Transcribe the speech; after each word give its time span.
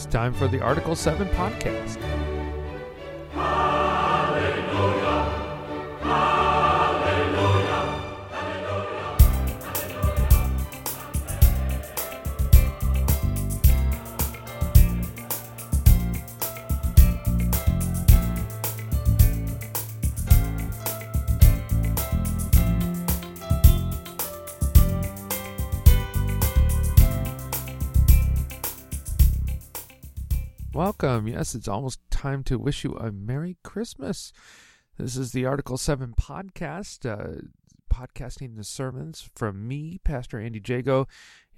It's 0.00 0.06
time 0.10 0.32
for 0.32 0.48
the 0.48 0.62
Article 0.62 0.96
7 0.96 1.28
podcast. 1.28 2.29
Yes, 31.40 31.54
it's 31.54 31.68
almost 31.68 32.00
time 32.10 32.44
to 32.44 32.58
wish 32.58 32.84
you 32.84 32.92
a 32.96 33.10
Merry 33.10 33.56
Christmas. 33.64 34.30
This 34.98 35.16
is 35.16 35.32
the 35.32 35.46
Article 35.46 35.78
7 35.78 36.12
podcast, 36.12 37.08
uh, 37.10 37.40
podcasting 37.90 38.58
the 38.58 38.62
sermons 38.62 39.26
from 39.34 39.66
me, 39.66 40.00
Pastor 40.04 40.38
Andy 40.38 40.60
Jago, 40.62 41.08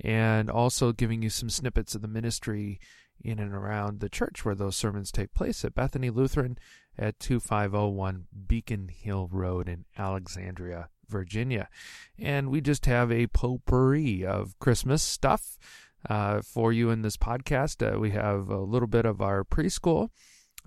and 0.00 0.48
also 0.48 0.92
giving 0.92 1.20
you 1.20 1.30
some 1.30 1.50
snippets 1.50 1.96
of 1.96 2.00
the 2.00 2.06
ministry 2.06 2.78
in 3.24 3.40
and 3.40 3.52
around 3.52 3.98
the 3.98 4.08
church 4.08 4.44
where 4.44 4.54
those 4.54 4.76
sermons 4.76 5.10
take 5.10 5.34
place 5.34 5.64
at 5.64 5.74
Bethany 5.74 6.10
Lutheran 6.10 6.58
at 6.96 7.18
2501 7.18 8.26
Beacon 8.46 8.86
Hill 8.86 9.28
Road 9.32 9.68
in 9.68 9.84
Alexandria, 9.98 10.90
Virginia. 11.08 11.68
And 12.16 12.50
we 12.50 12.60
just 12.60 12.86
have 12.86 13.10
a 13.10 13.26
potpourri 13.26 14.24
of 14.24 14.56
Christmas 14.60 15.02
stuff 15.02 15.58
uh, 16.08 16.42
for 16.42 16.72
you 16.72 16.90
in 16.90 17.02
this 17.02 17.16
podcast. 17.16 17.82
Uh, 17.82 17.98
we 17.98 18.10
have 18.10 18.48
a 18.48 18.58
little 18.58 18.88
bit 18.88 19.04
of 19.04 19.20
our 19.20 19.44
preschool, 19.44 20.08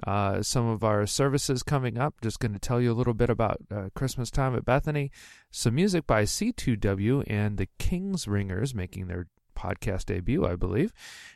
uh, 0.06 0.42
some 0.42 0.68
of 0.68 0.84
our 0.84 1.06
services 1.06 1.64
coming 1.64 1.98
up. 1.98 2.16
Just 2.22 2.40
going 2.40 2.54
to 2.54 2.60
tell 2.60 2.82
you 2.82 2.92
a 2.92 2.94
little 2.94 3.14
bit 3.14 3.30
about 3.30 3.60
uh, 3.72 3.90
Christmas 3.96 4.32
time 4.32 4.56
at 4.56 4.66
Bethany, 4.66 5.12
some 5.52 5.76
music 5.76 6.06
by 6.08 6.24
C2W 6.24 7.24
and 7.28 7.58
the 7.58 7.70
King's 7.80 8.28
Ringers 8.28 8.74
making 8.74 9.08
their 9.08 9.28
podcast 9.56 10.06
debut, 10.06 10.46
I 10.46 10.56
believe, 10.56 10.92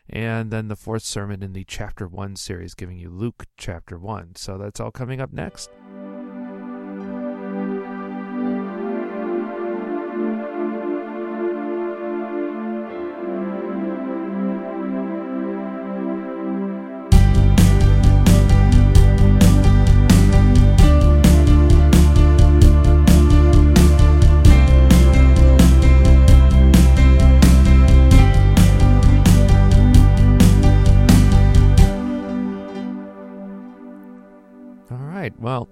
and 0.10 0.52
then 0.52 0.68
the 0.68 0.76
fourth 0.76 1.04
sermon 1.04 1.42
in 1.42 1.54
the 1.54 1.64
chapter 1.64 2.08
one 2.08 2.36
series, 2.36 2.74
giving 2.76 2.98
you 2.98 3.10
Luke 3.10 3.46
chapter 3.58 3.98
one. 3.98 4.36
So 4.36 4.58
that's 4.58 4.80
all 4.80 4.92
coming 4.92 5.22
up 5.22 5.32
next. 5.32 5.70
Well, 35.40 35.70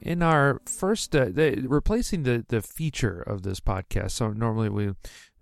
in 0.00 0.22
our 0.22 0.60
first, 0.66 1.14
uh, 1.16 1.26
the, 1.30 1.64
replacing 1.66 2.22
the, 2.24 2.44
the 2.48 2.62
feature 2.62 3.20
of 3.20 3.42
this 3.42 3.60
podcast. 3.60 4.12
So 4.12 4.30
normally 4.30 4.68
we 4.68 4.92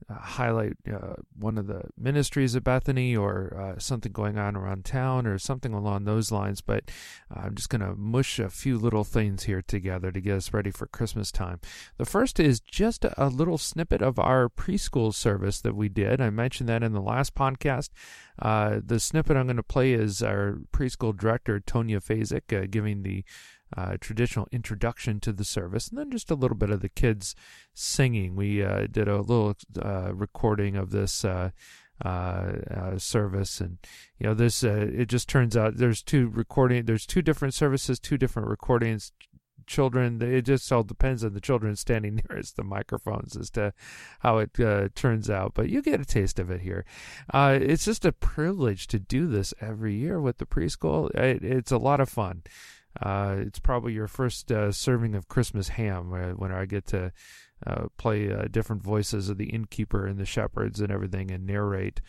uh, 0.08 0.14
highlight 0.14 0.74
uh, 0.92 1.14
one 1.38 1.58
of 1.58 1.66
the 1.66 1.82
ministries 1.98 2.54
of 2.54 2.64
Bethany 2.64 3.16
or 3.16 3.56
uh, 3.58 3.78
something 3.78 4.12
going 4.12 4.38
on 4.38 4.56
around 4.56 4.84
town 4.84 5.26
or 5.26 5.38
something 5.38 5.72
along 5.72 6.04
those 6.04 6.32
lines. 6.32 6.60
But 6.60 6.90
I'm 7.30 7.54
just 7.54 7.68
going 7.68 7.80
to 7.82 7.94
mush 7.94 8.38
a 8.38 8.48
few 8.48 8.78
little 8.78 9.04
things 9.04 9.44
here 9.44 9.62
together 9.62 10.10
to 10.12 10.20
get 10.20 10.36
us 10.36 10.52
ready 10.52 10.70
for 10.70 10.86
Christmas 10.86 11.32
time. 11.32 11.60
The 11.98 12.04
first 12.04 12.40
is 12.40 12.60
just 12.60 13.04
a, 13.04 13.26
a 13.26 13.28
little 13.28 13.58
snippet 13.58 14.02
of 14.02 14.18
our 14.18 14.48
preschool 14.48 15.14
service 15.14 15.60
that 15.60 15.76
we 15.76 15.88
did. 15.88 16.20
I 16.20 16.30
mentioned 16.30 16.68
that 16.68 16.82
in 16.82 16.92
the 16.92 17.00
last 17.00 17.34
podcast. 17.34 17.90
Uh, 18.38 18.80
the 18.84 18.98
snippet 18.98 19.36
I'm 19.36 19.46
going 19.46 19.56
to 19.56 19.62
play 19.62 19.92
is 19.92 20.22
our 20.22 20.58
preschool 20.72 21.16
director, 21.16 21.60
Tonya 21.60 22.02
Fazik, 22.02 22.56
uh, 22.56 22.66
giving 22.70 23.02
the 23.02 23.24
uh, 23.76 23.96
traditional 24.00 24.48
introduction 24.52 25.20
to 25.20 25.32
the 25.32 25.44
service, 25.44 25.88
and 25.88 25.98
then 25.98 26.10
just 26.10 26.30
a 26.30 26.34
little 26.34 26.56
bit 26.56 26.70
of 26.70 26.80
the 26.80 26.88
kids 26.88 27.34
singing. 27.74 28.36
We 28.36 28.62
uh, 28.62 28.86
did 28.90 29.08
a 29.08 29.20
little 29.20 29.56
uh, 29.80 30.12
recording 30.14 30.76
of 30.76 30.90
this 30.90 31.24
uh, 31.24 31.50
uh, 32.04 32.98
service, 32.98 33.60
and 33.60 33.78
you 34.18 34.26
know, 34.26 34.34
this 34.34 34.62
it 34.62 35.06
just 35.06 35.28
turns 35.28 35.56
out 35.56 35.76
there's 35.76 36.02
two 36.02 36.28
recording, 36.28 36.84
there's 36.84 37.06
two 37.06 37.22
different 37.22 37.54
services, 37.54 37.98
two 37.98 38.18
different 38.18 38.48
recordings. 38.48 39.12
Children, 39.64 40.20
it 40.20 40.42
just 40.42 40.70
all 40.72 40.82
depends 40.82 41.24
on 41.24 41.34
the 41.34 41.40
children 41.40 41.76
standing 41.76 42.20
nearest 42.28 42.56
the 42.56 42.64
microphones 42.64 43.36
as 43.36 43.48
to 43.50 43.72
how 44.18 44.38
it 44.38 44.50
turns 44.96 45.30
out. 45.30 45.54
But 45.54 45.70
you 45.70 45.80
get 45.82 46.00
a 46.00 46.04
taste 46.04 46.40
of 46.40 46.50
it 46.50 46.62
here. 46.62 46.84
it's 47.32 47.84
just 47.84 48.04
a 48.04 48.12
privilege 48.12 48.88
to 48.88 48.98
do 48.98 49.28
this 49.28 49.54
every 49.60 49.94
year 49.94 50.20
with 50.20 50.38
the 50.38 50.46
preschool. 50.46 51.14
It, 51.14 51.44
it's 51.44 51.70
a 51.70 51.78
lot 51.78 52.00
of 52.00 52.08
fun. 52.08 52.42
Uh, 53.00 53.36
it's 53.38 53.58
probably 53.58 53.92
your 53.92 54.08
first 54.08 54.52
uh, 54.52 54.70
serving 54.70 55.14
of 55.14 55.28
Christmas 55.28 55.68
ham 55.68 56.10
when 56.36 56.52
I 56.52 56.66
get 56.66 56.86
to 56.88 57.12
uh, 57.66 57.86
play 57.96 58.32
uh, 58.32 58.44
different 58.50 58.82
voices 58.82 59.28
of 59.28 59.38
the 59.38 59.50
innkeeper 59.50 60.06
and 60.06 60.18
the 60.18 60.26
shepherds 60.26 60.80
and 60.80 60.90
everything 60.90 61.30
and 61.30 61.46
narrate 61.46 62.00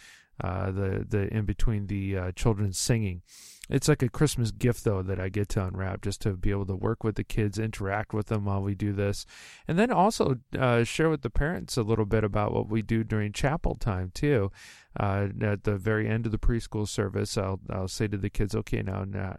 uh, 0.41 0.71
the 0.71 1.05
the 1.07 1.33
in 1.33 1.45
between 1.45 1.87
the 1.87 2.17
uh, 2.17 2.31
children 2.31 2.73
singing. 2.73 3.21
It's 3.69 3.87
like 3.87 4.03
a 4.03 4.09
Christmas 4.09 4.51
gift 4.51 4.83
though 4.83 5.01
that 5.01 5.19
I 5.19 5.29
get 5.29 5.47
to 5.49 5.65
unwrap 5.65 6.01
just 6.01 6.21
to 6.21 6.33
be 6.33 6.51
able 6.51 6.65
to 6.65 6.75
work 6.75 7.03
with 7.03 7.15
the 7.15 7.23
kids, 7.23 7.57
interact 7.57 8.13
with 8.13 8.27
them 8.27 8.45
while 8.45 8.61
we 8.61 8.75
do 8.75 8.91
this, 8.91 9.25
and 9.67 9.79
then 9.79 9.89
also 9.89 10.39
share 10.83 11.09
with 11.09 11.21
the 11.21 11.29
parents 11.29 11.77
a 11.77 11.83
little 11.83 12.05
bit 12.05 12.25
about 12.25 12.53
what 12.53 12.67
we 12.67 12.81
do 12.81 13.03
during 13.03 13.31
chapel 13.31 13.75
time 13.75 14.11
too. 14.13 14.51
Uh, 14.99 15.29
at 15.41 15.63
the 15.63 15.77
very 15.77 16.07
end 16.07 16.25
of 16.25 16.31
the 16.31 16.37
preschool 16.37 16.87
service, 16.87 17.37
I'll 17.37 17.59
I'll 17.69 17.87
say 17.87 18.07
to 18.07 18.17
the 18.17 18.29
kids, 18.29 18.53
"Okay, 18.53 18.83
now, 18.83 19.05
now, 19.05 19.37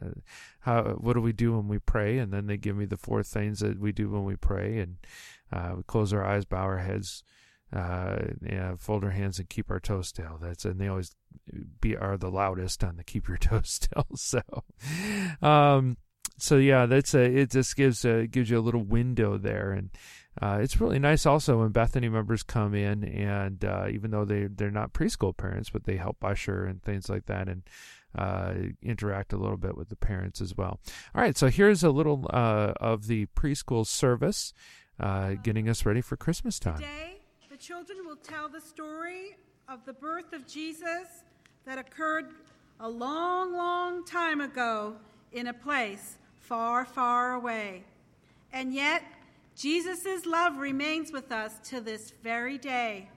how 0.61 0.83
what 0.99 1.13
do 1.13 1.21
we 1.21 1.33
do 1.33 1.57
when 1.57 1.69
we 1.69 1.79
pray?" 1.79 2.19
And 2.19 2.33
then 2.33 2.47
they 2.47 2.57
give 2.57 2.77
me 2.77 2.87
the 2.87 2.97
four 2.97 3.23
things 3.23 3.61
that 3.61 3.79
we 3.79 3.93
do 3.93 4.11
when 4.11 4.25
we 4.25 4.37
pray, 4.37 4.79
and 4.79 4.97
uh, 5.53 5.75
we 5.77 5.83
close 5.85 6.13
our 6.13 6.25
eyes, 6.25 6.45
bow 6.45 6.63
our 6.63 6.79
heads, 6.79 7.23
uh, 7.73 8.17
yeah, 8.43 8.75
fold 8.79 9.05
our 9.05 9.11
hands, 9.11 9.39
and 9.39 9.49
keep 9.49 9.71
our 9.71 9.81
toes 9.81 10.09
still. 10.09 10.39
That's 10.41 10.65
and 10.65 10.81
they 10.81 10.89
always 10.89 11.15
be 11.81 11.97
are 11.97 12.17
the 12.17 12.31
loudest 12.31 12.83
on 12.85 12.97
the 12.97 13.05
keep 13.05 13.29
your 13.29 13.37
toes 13.39 13.71
still. 13.71 14.07
So, 14.17 14.41
um, 15.43 15.97
so 16.39 16.57
yeah, 16.57 16.87
that's 16.87 17.15
a 17.15 17.23
it 17.23 17.51
just 17.51 17.77
gives 17.77 18.05
a, 18.05 18.27
gives 18.27 18.51
you 18.51 18.59
a 18.59 18.61
little 18.61 18.83
window 18.83 19.39
there 19.39 19.73
and 19.73 19.91
uh, 20.43 20.59
it's 20.61 20.81
really 20.81 20.99
nice 20.99 21.27
also 21.27 21.61
when 21.61 21.69
Bethany 21.69 22.09
members 22.09 22.43
come 22.43 22.75
in 22.75 23.05
and 23.05 23.65
uh, 23.65 23.87
even 23.91 24.11
though 24.11 24.25
they 24.25 24.47
they're 24.47 24.71
not 24.71 24.93
preschool 24.93 25.37
parents, 25.37 25.71
but 25.71 25.85
they 25.85 25.97
help 25.97 26.25
usher 26.25 26.65
and 26.65 26.83
things 26.83 27.09
like 27.09 27.27
that 27.27 27.49
and 27.49 27.63
uh, 28.17 28.55
interact 28.83 29.33
a 29.33 29.37
little 29.37 29.57
bit 29.57 29.77
with 29.77 29.89
the 29.89 29.97
parents 29.97 30.41
as 30.41 30.57
well. 30.57 30.81
All 31.15 31.23
right, 31.23 31.37
so 31.37 31.49
here's 31.49 31.83
a 31.83 31.91
little 31.91 32.27
uh, 32.31 32.73
of 32.81 33.07
the 33.07 33.27
preschool 33.27 33.87
service, 33.87 34.53
uh, 35.01 35.35
getting 35.43 35.69
us 35.69 35.85
ready 35.87 36.01
for 36.01 36.17
Christmas 36.17 36.59
time. 36.59 36.79
Today, 36.79 37.21
the 37.51 37.57
children 37.57 37.99
will 38.05 38.17
tell 38.17 38.49
the 38.49 38.61
story 38.61 39.37
of 39.69 39.85
the 39.87 39.93
birth 39.93 40.33
of 40.33 40.47
Jesus 40.47 41.23
that 41.65 41.79
occurred 41.79 42.27
a 42.81 42.89
long, 42.89 43.53
long 43.53 44.05
time 44.05 44.41
ago 44.41 44.97
in 45.33 45.47
a 45.47 45.55
place 45.55 46.19
far, 46.41 46.85
far 46.85 47.35
away. 47.35 47.85
And 48.53 48.75
yet, 48.75 49.03
Jesus' 49.57 50.27
love 50.27 50.57
remains 50.59 51.13
with 51.13 51.33
us 51.33 51.59
to 51.71 51.81
this 51.81 52.13
very 52.23 52.59
day. 52.59 53.09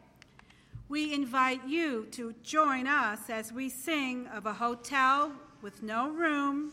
We 0.89 1.13
invite 1.13 1.68
you 1.68 2.07
to 2.12 2.33
join 2.44 2.88
us 2.88 3.30
as 3.30 3.51
we 3.51 3.68
sing 3.68 4.27
of 4.27 4.45
a 4.45 4.54
hotel 4.54 5.33
with 5.62 5.83
no 5.83 6.10
room 6.10 6.72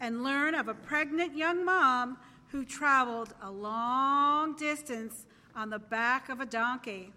and 0.00 0.22
learn 0.22 0.54
of 0.54 0.68
a 0.68 0.74
pregnant 0.74 1.36
young 1.36 1.64
mom 1.64 2.18
who 2.48 2.64
traveled 2.64 3.32
a 3.40 3.50
long 3.50 4.54
distance 4.56 5.24
on 5.56 5.70
the 5.70 5.78
back 5.78 6.28
of 6.28 6.40
a 6.40 6.46
donkey. 6.46 7.12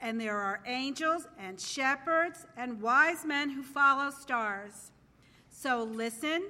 And 0.00 0.20
there 0.20 0.38
are 0.38 0.60
angels 0.66 1.26
and 1.38 1.60
shepherds 1.60 2.46
and 2.56 2.80
wise 2.80 3.24
men 3.24 3.50
who 3.50 3.62
follow 3.62 4.10
stars. 4.10 4.92
So 5.50 5.82
listen, 5.82 6.44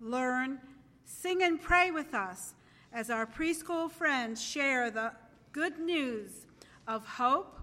learn, 0.00 0.58
Sing 1.04 1.42
and 1.42 1.60
pray 1.60 1.90
with 1.90 2.14
us 2.14 2.54
as 2.92 3.10
our 3.10 3.26
preschool 3.26 3.90
friends 3.90 4.42
share 4.42 4.90
the 4.90 5.12
good 5.52 5.78
news 5.78 6.46
of 6.88 7.06
hope, 7.06 7.58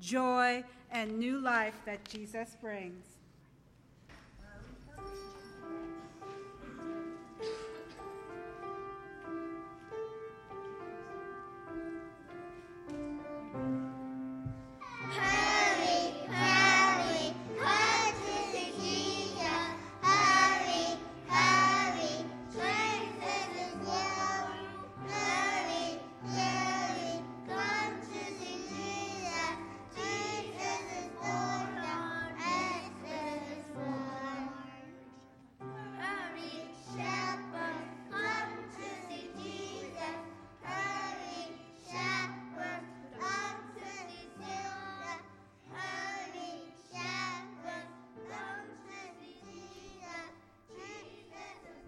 joy, 0.00 0.64
and 0.90 1.18
new 1.18 1.38
life 1.38 1.74
that 1.86 2.08
Jesus 2.08 2.56
brings. 2.60 3.09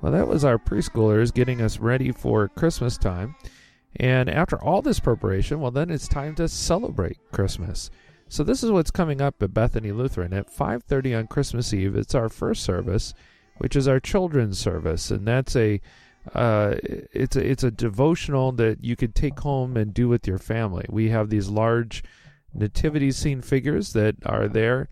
Well, 0.03 0.11
that 0.11 0.27
was 0.27 0.45
our 0.45 0.59
preschoolers 0.59 1.33
getting 1.33 1.63
us 1.63 1.79
ready 1.79 2.11
for 2.11 2.49
Christmas 2.49 2.99
time. 2.99 3.37
And 3.95 4.29
after 4.29 4.61
all 4.61 4.83
this 4.83 4.99
preparation, 4.99 5.61
well, 5.61 5.71
then 5.71 5.91
it's 5.91 6.09
time 6.09 6.35
to 6.37 6.49
celebrate 6.49 7.19
Christmas. 7.31 7.89
So 8.29 8.43
this 8.43 8.65
is 8.65 8.73
what's 8.73 8.91
coming 8.91 9.23
up 9.23 9.41
at 9.41 9.55
Bethany 9.55 9.93
Lutheran 9.93 10.33
at 10.33 10.51
5:30 10.51 11.15
on 11.15 11.27
Christmas 11.29 11.73
Eve. 11.73 11.95
It's 11.95 12.17
our 12.17 12.29
first 12.29 12.65
service, 12.65 13.15
which 13.59 13.77
is 13.77 13.87
our 13.87 14.01
children's 14.01 14.59
service, 14.59 15.13
and 15.13 15.25
that's 15.25 15.55
a 15.55 15.81
uh, 16.35 16.75
it's 16.83 17.37
a 17.37 17.49
it's 17.49 17.63
a 17.63 17.71
devotional 17.71 18.51
that 18.53 18.83
you 18.83 18.97
could 18.97 19.15
take 19.15 19.39
home 19.39 19.77
and 19.77 19.95
do 19.95 20.09
with 20.09 20.27
your 20.27 20.39
family. 20.39 20.87
We 20.89 21.11
have 21.11 21.31
these 21.31 21.49
large 21.49 22.03
nativity 22.53 23.13
scene 23.13 23.41
figures 23.41 23.93
that 23.93 24.17
are 24.27 24.49
there, 24.49 24.89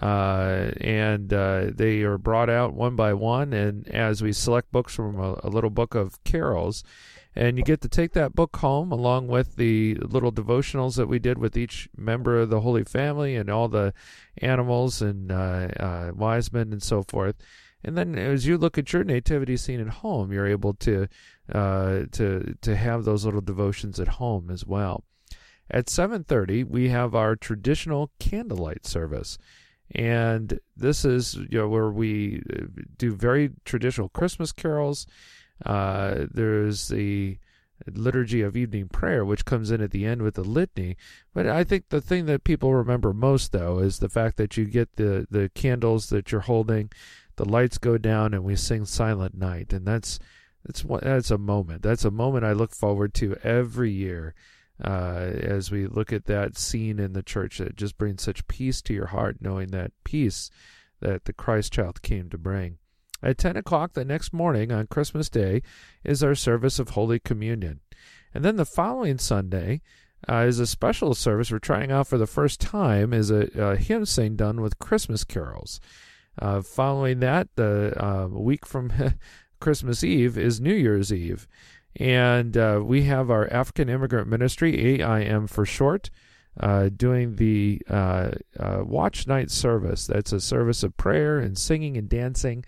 uh, 0.00 0.70
and 0.80 1.32
uh, 1.32 1.66
they 1.74 2.02
are 2.02 2.18
brought 2.18 2.50
out 2.50 2.74
one 2.74 2.96
by 2.96 3.14
one. 3.14 3.52
And 3.52 3.88
as 3.88 4.22
we 4.22 4.32
select 4.32 4.72
books 4.72 4.94
from 4.94 5.18
a, 5.18 5.40
a 5.42 5.48
little 5.48 5.70
book 5.70 5.94
of 5.94 6.22
carols, 6.24 6.84
and 7.34 7.58
you 7.58 7.64
get 7.64 7.82
to 7.82 7.88
take 7.88 8.12
that 8.14 8.34
book 8.34 8.56
home 8.56 8.90
along 8.90 9.28
with 9.28 9.56
the 9.56 9.94
little 9.96 10.32
devotionals 10.32 10.96
that 10.96 11.06
we 11.06 11.18
did 11.18 11.36
with 11.36 11.56
each 11.56 11.86
member 11.94 12.40
of 12.40 12.48
the 12.48 12.62
Holy 12.62 12.82
Family 12.82 13.36
and 13.36 13.50
all 13.50 13.68
the 13.68 13.92
animals 14.38 15.02
and 15.02 15.30
uh, 15.30 15.68
uh, 15.78 16.12
wise 16.14 16.50
men 16.50 16.72
and 16.72 16.82
so 16.82 17.02
forth. 17.02 17.36
And 17.84 17.96
then 17.96 18.18
as 18.18 18.46
you 18.46 18.56
look 18.56 18.78
at 18.78 18.92
your 18.92 19.04
nativity 19.04 19.58
scene 19.58 19.80
at 19.80 19.88
home, 19.88 20.32
you're 20.32 20.46
able 20.46 20.74
to 20.74 21.08
uh, 21.52 22.04
to 22.12 22.56
to 22.62 22.74
have 22.74 23.04
those 23.04 23.24
little 23.24 23.42
devotions 23.42 24.00
at 24.00 24.08
home 24.08 24.50
as 24.50 24.66
well. 24.66 25.04
At 25.70 25.86
7:30, 25.86 26.64
we 26.64 26.88
have 26.88 27.14
our 27.14 27.36
traditional 27.36 28.10
candlelight 28.18 28.86
service. 28.86 29.36
And 29.94 30.58
this 30.76 31.04
is 31.04 31.34
you 31.34 31.58
know 31.58 31.68
where 31.68 31.90
we 31.90 32.42
uh, 32.52 32.64
do 32.98 33.14
very 33.14 33.52
traditional 33.64 34.08
Christmas 34.08 34.52
carols 34.52 35.06
uh, 35.64 36.26
there's 36.30 36.88
the 36.88 37.38
liturgy 37.86 38.42
of 38.42 38.56
evening 38.56 38.88
prayer, 38.88 39.24
which 39.24 39.44
comes 39.44 39.70
in 39.70 39.80
at 39.80 39.90
the 39.90 40.04
end 40.04 40.22
with 40.22 40.34
the 40.34 40.44
litany. 40.44 40.96
But 41.32 41.46
I 41.46 41.64
think 41.64 41.88
the 41.88 42.00
thing 42.00 42.26
that 42.26 42.44
people 42.44 42.74
remember 42.74 43.12
most, 43.12 43.52
though, 43.52 43.78
is 43.78 43.98
the 43.98 44.08
fact 44.08 44.36
that 44.36 44.56
you 44.56 44.64
get 44.64 44.96
the, 44.96 45.26
the 45.30 45.50
candles 45.54 46.08
that 46.08 46.32
you're 46.32 46.42
holding, 46.42 46.90
the 47.36 47.48
lights 47.48 47.78
go 47.78 47.98
down, 47.98 48.34
and 48.34 48.44
we 48.44 48.56
sing 48.56 48.84
Silent 48.84 49.36
Night. 49.36 49.72
And 49.72 49.86
that's 49.86 50.18
that's 50.64 50.84
that's 51.02 51.30
a 51.30 51.38
moment. 51.38 51.82
That's 51.82 52.04
a 52.04 52.10
moment 52.10 52.44
I 52.44 52.52
look 52.52 52.74
forward 52.74 53.14
to 53.14 53.36
every 53.42 53.92
year. 53.92 54.34
Uh, 54.82 55.30
as 55.40 55.70
we 55.70 55.86
look 55.86 56.12
at 56.12 56.26
that 56.26 56.58
scene 56.58 56.98
in 56.98 57.14
the 57.14 57.22
church 57.22 57.58
that 57.58 57.76
just 57.76 57.96
brings 57.96 58.22
such 58.22 58.46
peace 58.46 58.82
to 58.82 58.92
your 58.92 59.06
heart, 59.06 59.38
knowing 59.40 59.68
that 59.68 59.92
peace 60.04 60.50
that 61.00 61.24
the 61.24 61.32
Christ 61.32 61.72
child 61.72 62.02
came 62.02 62.28
to 62.28 62.38
bring. 62.38 62.78
At 63.22 63.38
10 63.38 63.56
o'clock 63.56 63.94
the 63.94 64.04
next 64.04 64.32
morning 64.32 64.70
on 64.70 64.86
Christmas 64.86 65.30
Day 65.30 65.62
is 66.04 66.22
our 66.22 66.34
service 66.34 66.78
of 66.78 66.90
Holy 66.90 67.18
Communion. 67.18 67.80
And 68.34 68.44
then 68.44 68.56
the 68.56 68.66
following 68.66 69.16
Sunday 69.16 69.80
uh, 70.28 70.44
is 70.46 70.58
a 70.58 70.66
special 70.66 71.14
service 71.14 71.50
we're 71.50 71.58
trying 71.58 71.90
out 71.90 72.08
for 72.08 72.18
the 72.18 72.26
first 72.26 72.60
time 72.60 73.12
is 73.12 73.30
a, 73.30 73.48
a 73.56 73.76
hymn 73.76 74.04
sing 74.04 74.36
done 74.36 74.60
with 74.60 74.78
Christmas 74.78 75.24
carols. 75.24 75.80
Uh, 76.38 76.60
following 76.60 77.20
that, 77.20 77.48
the 77.56 77.94
uh, 78.02 78.26
week 78.26 78.66
from 78.66 78.92
Christmas 79.60 80.04
Eve 80.04 80.36
is 80.36 80.60
New 80.60 80.74
Year's 80.74 81.12
Eve. 81.12 81.48
And 81.98 82.56
uh, 82.56 82.80
we 82.84 83.04
have 83.04 83.30
our 83.30 83.50
African 83.52 83.88
Immigrant 83.88 84.28
Ministry, 84.28 85.00
AIM 85.00 85.46
for 85.46 85.64
short, 85.64 86.10
uh, 86.60 86.90
doing 86.94 87.36
the 87.36 87.80
uh, 87.88 88.30
uh, 88.58 88.82
Watch 88.84 89.26
Night 89.26 89.50
service. 89.50 90.06
That's 90.06 90.32
a 90.32 90.40
service 90.40 90.82
of 90.82 90.96
prayer 90.96 91.38
and 91.38 91.56
singing 91.58 91.96
and 91.96 92.08
dancing 92.08 92.64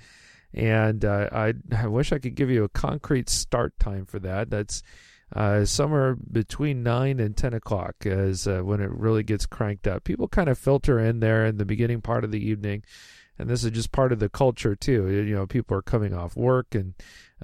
and 0.54 1.04
uh, 1.04 1.28
I, 1.30 1.54
I 1.76 1.86
wish 1.88 2.12
I 2.12 2.18
could 2.18 2.34
give 2.34 2.50
you 2.50 2.64
a 2.64 2.68
concrete 2.68 3.28
start 3.28 3.78
time 3.78 4.06
for 4.06 4.18
that. 4.20 4.50
That's 4.50 4.82
uh, 5.34 5.66
somewhere 5.66 6.16
between 6.16 6.82
nine 6.82 7.20
and 7.20 7.36
ten 7.36 7.52
o'clock 7.52 7.96
is 8.00 8.46
when 8.46 8.80
it 8.80 8.90
really 8.90 9.22
gets 9.22 9.44
cranked 9.44 9.86
up. 9.86 10.04
People 10.04 10.26
kind 10.26 10.48
of 10.48 10.58
filter 10.58 10.98
in 10.98 11.20
there 11.20 11.44
in 11.44 11.58
the 11.58 11.66
beginning 11.66 12.00
part 12.00 12.24
of 12.24 12.30
the 12.30 12.42
evening, 12.44 12.82
and 13.38 13.48
this 13.48 13.64
is 13.64 13.70
just 13.70 13.92
part 13.92 14.12
of 14.12 14.18
the 14.18 14.28
culture 14.28 14.74
too. 14.74 15.08
You 15.08 15.34
know, 15.34 15.46
people 15.46 15.76
are 15.76 15.82
coming 15.82 16.14
off 16.14 16.36
work 16.36 16.74
and 16.74 16.94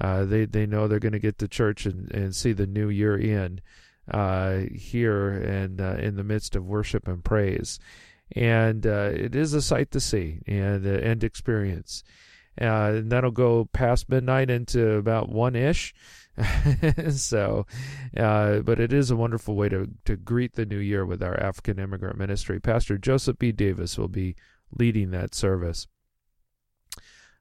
uh, 0.00 0.24
they 0.24 0.44
they 0.44 0.66
know 0.66 0.88
they're 0.88 0.98
going 0.98 1.12
to 1.12 1.18
get 1.18 1.38
to 1.38 1.48
church 1.48 1.86
and, 1.86 2.10
and 2.12 2.34
see 2.34 2.52
the 2.52 2.66
new 2.66 2.88
year 2.88 3.16
in 3.16 3.60
uh, 4.10 4.62
here 4.74 5.30
and 5.30 5.80
uh, 5.80 5.96
in 5.98 6.16
the 6.16 6.24
midst 6.24 6.56
of 6.56 6.64
worship 6.64 7.06
and 7.06 7.24
praise. 7.24 7.78
And 8.34 8.84
it 8.84 9.34
is 9.34 9.54
a 9.54 9.62
sight 9.62 9.90
to 9.92 10.00
see 10.00 10.40
and 10.46 10.84
and 10.86 11.22
experience. 11.22 12.02
Uh, 12.60 12.94
and 12.94 13.10
that'll 13.10 13.30
go 13.30 13.64
past 13.72 14.08
midnight 14.08 14.50
into 14.50 14.92
about 14.92 15.28
one 15.28 15.56
ish. 15.56 15.94
so, 17.10 17.66
uh, 18.16 18.58
but 18.60 18.80
it 18.80 18.92
is 18.92 19.10
a 19.10 19.16
wonderful 19.16 19.54
way 19.54 19.68
to, 19.68 19.88
to 20.04 20.16
greet 20.16 20.54
the 20.54 20.66
new 20.66 20.78
year 20.78 21.04
with 21.04 21.22
our 21.22 21.38
African 21.40 21.78
immigrant 21.78 22.18
ministry. 22.18 22.60
Pastor 22.60 22.98
Joseph 22.98 23.38
B. 23.38 23.52
Davis 23.52 23.98
will 23.98 24.08
be 24.08 24.36
leading 24.78 25.10
that 25.10 25.34
service. 25.34 25.86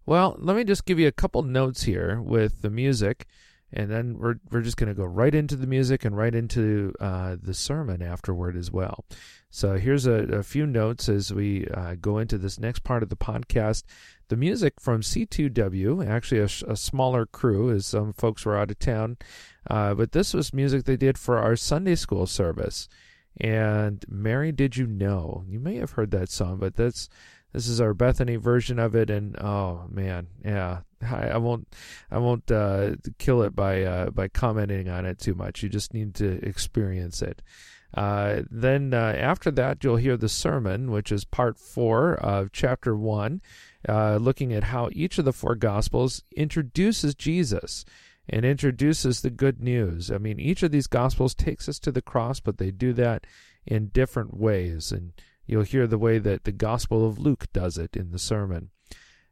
Well, 0.06 0.36
let 0.40 0.56
me 0.58 0.64
just 0.64 0.86
give 0.86 1.00
you 1.00 1.08
a 1.08 1.14
couple 1.14 1.44
notes 1.44 1.84
here 1.84 2.22
with 2.22 2.62
the 2.62 2.70
music, 2.70 3.26
and 3.72 3.90
then 3.90 4.18
we're 4.20 4.36
we're 4.52 4.62
just 4.62 4.76
going 4.76 4.90
to 4.90 4.94
go 4.94 5.06
right 5.06 5.34
into 5.34 5.56
the 5.56 5.68
music 5.68 6.04
and 6.04 6.16
right 6.16 6.36
into 6.36 6.94
uh, 7.00 7.38
the 7.42 7.54
sermon 7.54 8.02
afterward 8.02 8.58
as 8.58 8.70
well. 8.70 9.06
So 9.50 9.78
here's 9.78 10.06
a, 10.06 10.24
a 10.24 10.44
few 10.44 10.66
notes 10.66 11.08
as 11.08 11.32
we 11.32 11.68
uh, 11.68 11.96
go 12.02 12.18
into 12.18 12.38
this 12.38 12.60
next 12.60 12.84
part 12.84 13.02
of 13.02 13.10
the 13.10 13.16
podcast. 13.16 13.84
The 14.28 14.36
music 14.36 14.82
from 14.82 15.02
C2W, 15.02 16.06
actually 16.06 16.42
a, 16.42 16.72
a 16.72 16.76
smaller 16.76 17.26
crew, 17.26 17.72
as 17.72 17.86
some 17.86 18.14
folks 18.14 18.46
were 18.46 18.58
out 18.58 18.72
of 18.72 18.80
town, 18.80 19.18
uh, 19.70 19.94
but 19.94 20.12
this 20.12 20.34
was 20.34 20.54
music 20.54 20.84
they 20.84 20.98
did 20.98 21.18
for 21.18 21.38
our 21.38 21.56
Sunday 21.56 21.96
school 21.96 22.26
service. 22.28 22.90
And 23.40 24.06
Mary, 24.08 24.52
did 24.52 24.78
you 24.78 24.86
know? 24.86 25.44
You 25.48 25.60
may 25.60 25.76
have 25.76 25.92
heard 25.92 26.12
that 26.12 26.30
song, 26.30 26.58
but 26.58 26.76
that's 26.76 27.10
this 27.54 27.68
is 27.68 27.80
our 27.80 27.94
Bethany 27.94 28.36
version 28.36 28.80
of 28.80 28.96
it, 28.96 29.12
and 29.12 29.40
oh 29.40 29.86
man, 29.90 30.28
yeah, 30.44 30.80
I, 31.02 31.30
I 31.30 31.38
won't, 31.38 31.68
I 32.10 32.18
won't 32.18 32.52
uh, 32.52 32.96
kill 33.20 33.44
it 33.44 33.56
by 33.56 33.84
uh, 33.84 34.10
by 34.10 34.28
commenting 34.28 34.90
on 34.90 35.06
it 35.06 35.20
too 35.20 35.36
much. 35.36 35.62
You 35.62 35.70
just 35.70 35.94
need 35.94 36.16
to 36.16 36.44
experience 36.46 37.22
it. 37.22 37.42
Uh, 37.94 38.42
then 38.50 38.92
uh, 38.94 39.16
after 39.16 39.52
that, 39.52 39.84
you'll 39.84 39.98
hear 39.98 40.18
the 40.18 40.30
sermon, 40.30 40.90
which 40.90 41.12
is 41.12 41.26
part 41.26 41.60
four 41.60 42.16
of 42.16 42.52
chapter 42.52 42.96
one, 42.96 43.40
uh, 43.88 44.18
looking 44.18 44.52
at 44.52 44.66
how 44.66 44.90
each 44.92 45.20
of 45.20 45.26
the 45.26 45.34
four 45.34 45.54
gospels 45.54 46.24
introduces 46.36 47.14
Jesus 47.14 47.86
and 48.30 48.46
introduces 48.46 49.22
the 49.22 49.30
good 49.30 49.62
news. 49.62 50.10
I 50.12 50.18
mean, 50.18 50.40
each 50.40 50.64
of 50.64 50.72
these 50.72 50.88
gospels 50.88 51.36
takes 51.36 51.68
us 51.68 51.80
to 51.80 51.92
the 51.92 52.02
cross, 52.02 52.40
but 52.40 52.58
they 52.58 52.72
do 52.72 52.94
that 52.94 53.26
in 53.66 53.88
different 53.88 54.36
ways, 54.36 54.92
and 54.92 55.14
you'll 55.46 55.64
hear 55.64 55.88
the 55.88 55.98
way 55.98 56.20
that 56.20 56.44
the 56.44 56.52
Gospel 56.52 57.06
of 57.06 57.20
Luke 57.20 57.48
does 57.54 57.78
it 57.78 57.96
in 57.96 58.12
the 58.12 58.20
sermon. 58.20 58.70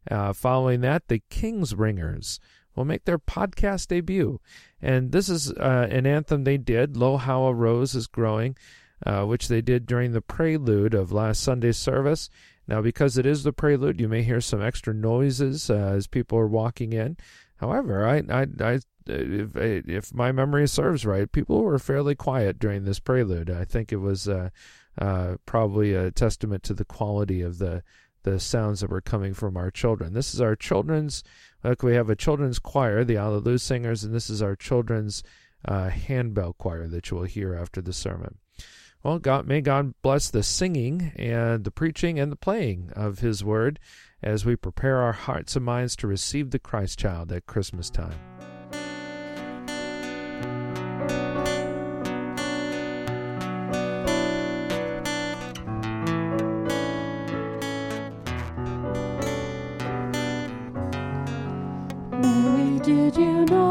Uh, 0.09 0.33
following 0.33 0.81
that, 0.81 1.07
the 1.07 1.21
King's 1.29 1.75
Ringers 1.75 2.39
will 2.75 2.85
make 2.85 3.05
their 3.05 3.19
podcast 3.19 3.87
debut. 3.87 4.39
And 4.81 5.11
this 5.11 5.29
is 5.29 5.51
uh, 5.51 5.87
an 5.89 6.05
anthem 6.05 6.43
they 6.43 6.57
did, 6.57 6.97
Lo 6.97 7.17
How 7.17 7.43
a 7.43 7.53
Rose 7.53 7.95
is 7.95 8.07
Growing, 8.07 8.57
uh, 9.05 9.25
which 9.25 9.47
they 9.47 9.61
did 9.61 9.85
during 9.85 10.11
the 10.11 10.21
prelude 10.21 10.93
of 10.93 11.11
last 11.11 11.41
Sunday's 11.41 11.77
service. 11.77 12.29
Now, 12.67 12.81
because 12.81 13.17
it 13.17 13.25
is 13.25 13.43
the 13.43 13.53
prelude, 13.53 13.99
you 13.99 14.07
may 14.07 14.23
hear 14.23 14.41
some 14.41 14.61
extra 14.61 14.93
noises 14.93 15.69
uh, 15.69 15.75
as 15.75 16.07
people 16.07 16.37
are 16.37 16.47
walking 16.47 16.93
in. 16.93 17.17
However, 17.61 18.07
I, 18.07 18.23
I, 18.27 18.47
I 18.59 18.79
if, 19.05 19.55
if 19.55 20.13
my 20.13 20.31
memory 20.31 20.67
serves 20.67 21.05
right, 21.05 21.31
people 21.31 21.61
were 21.61 21.77
fairly 21.77 22.15
quiet 22.15 22.57
during 22.57 22.83
this 22.83 22.99
prelude. 22.99 23.51
I 23.51 23.65
think 23.65 23.91
it 23.91 23.97
was 23.97 24.27
uh, 24.27 24.49
uh, 24.97 25.35
probably 25.45 25.93
a 25.93 26.09
testament 26.09 26.63
to 26.63 26.73
the 26.73 26.85
quality 26.85 27.41
of 27.41 27.59
the 27.59 27.83
the 28.23 28.39
sounds 28.39 28.81
that 28.81 28.89
were 28.91 29.01
coming 29.01 29.33
from 29.33 29.57
our 29.57 29.71
children. 29.71 30.13
This 30.13 30.33
is 30.33 30.41
our 30.41 30.55
children's. 30.55 31.23
Look, 31.63 31.81
we 31.81 31.95
have 31.95 32.09
a 32.09 32.15
children's 32.15 32.59
choir, 32.59 33.03
the 33.03 33.17
Alleluia 33.17 33.57
Singers, 33.57 34.03
and 34.03 34.13
this 34.13 34.29
is 34.29 34.43
our 34.43 34.55
children's 34.55 35.23
uh, 35.65 35.89
handbell 35.89 36.53
choir 36.53 36.87
that 36.87 37.09
you 37.09 37.17
will 37.17 37.23
hear 37.23 37.55
after 37.55 37.81
the 37.81 37.93
sermon. 37.93 38.37
Well, 39.01 39.17
God, 39.17 39.47
may 39.47 39.61
God 39.61 39.95
bless 40.03 40.29
the 40.29 40.43
singing 40.43 41.13
and 41.15 41.63
the 41.63 41.71
preaching 41.71 42.19
and 42.19 42.31
the 42.31 42.35
playing 42.35 42.91
of 42.95 43.19
His 43.19 43.43
Word 43.43 43.79
as 44.23 44.45
we 44.45 44.55
prepare 44.55 44.97
our 44.97 45.13
hearts 45.13 45.55
and 45.55 45.65
minds 45.65 45.95
to 45.97 46.07
receive 46.07 46.51
the 46.51 46.59
Christ 46.59 46.99
child 46.99 47.31
at 47.31 47.45
Christmas 47.45 47.89
time. 47.89 48.19
Did 62.83 63.15
you 63.15 63.45
know 63.45 63.70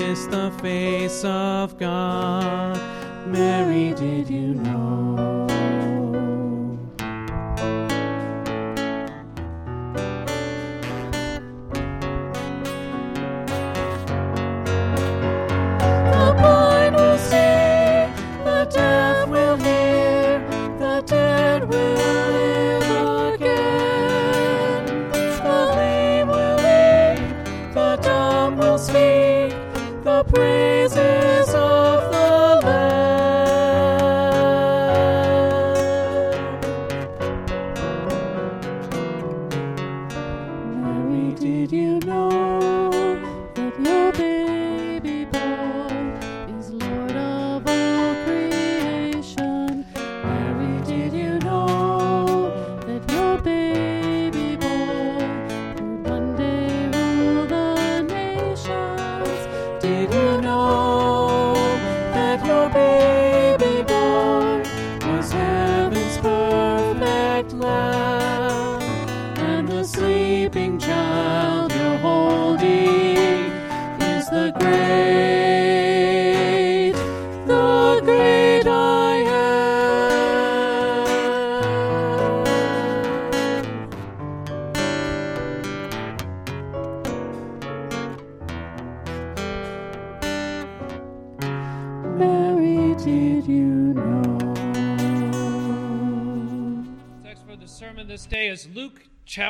you've 0.00 0.30
the 0.30 0.50
face 0.62 1.24
of 1.24 1.78
God. 1.78 2.76
Mary, 3.26 3.94
did 3.94 4.28
you 4.28 4.54
know? 4.54 5.53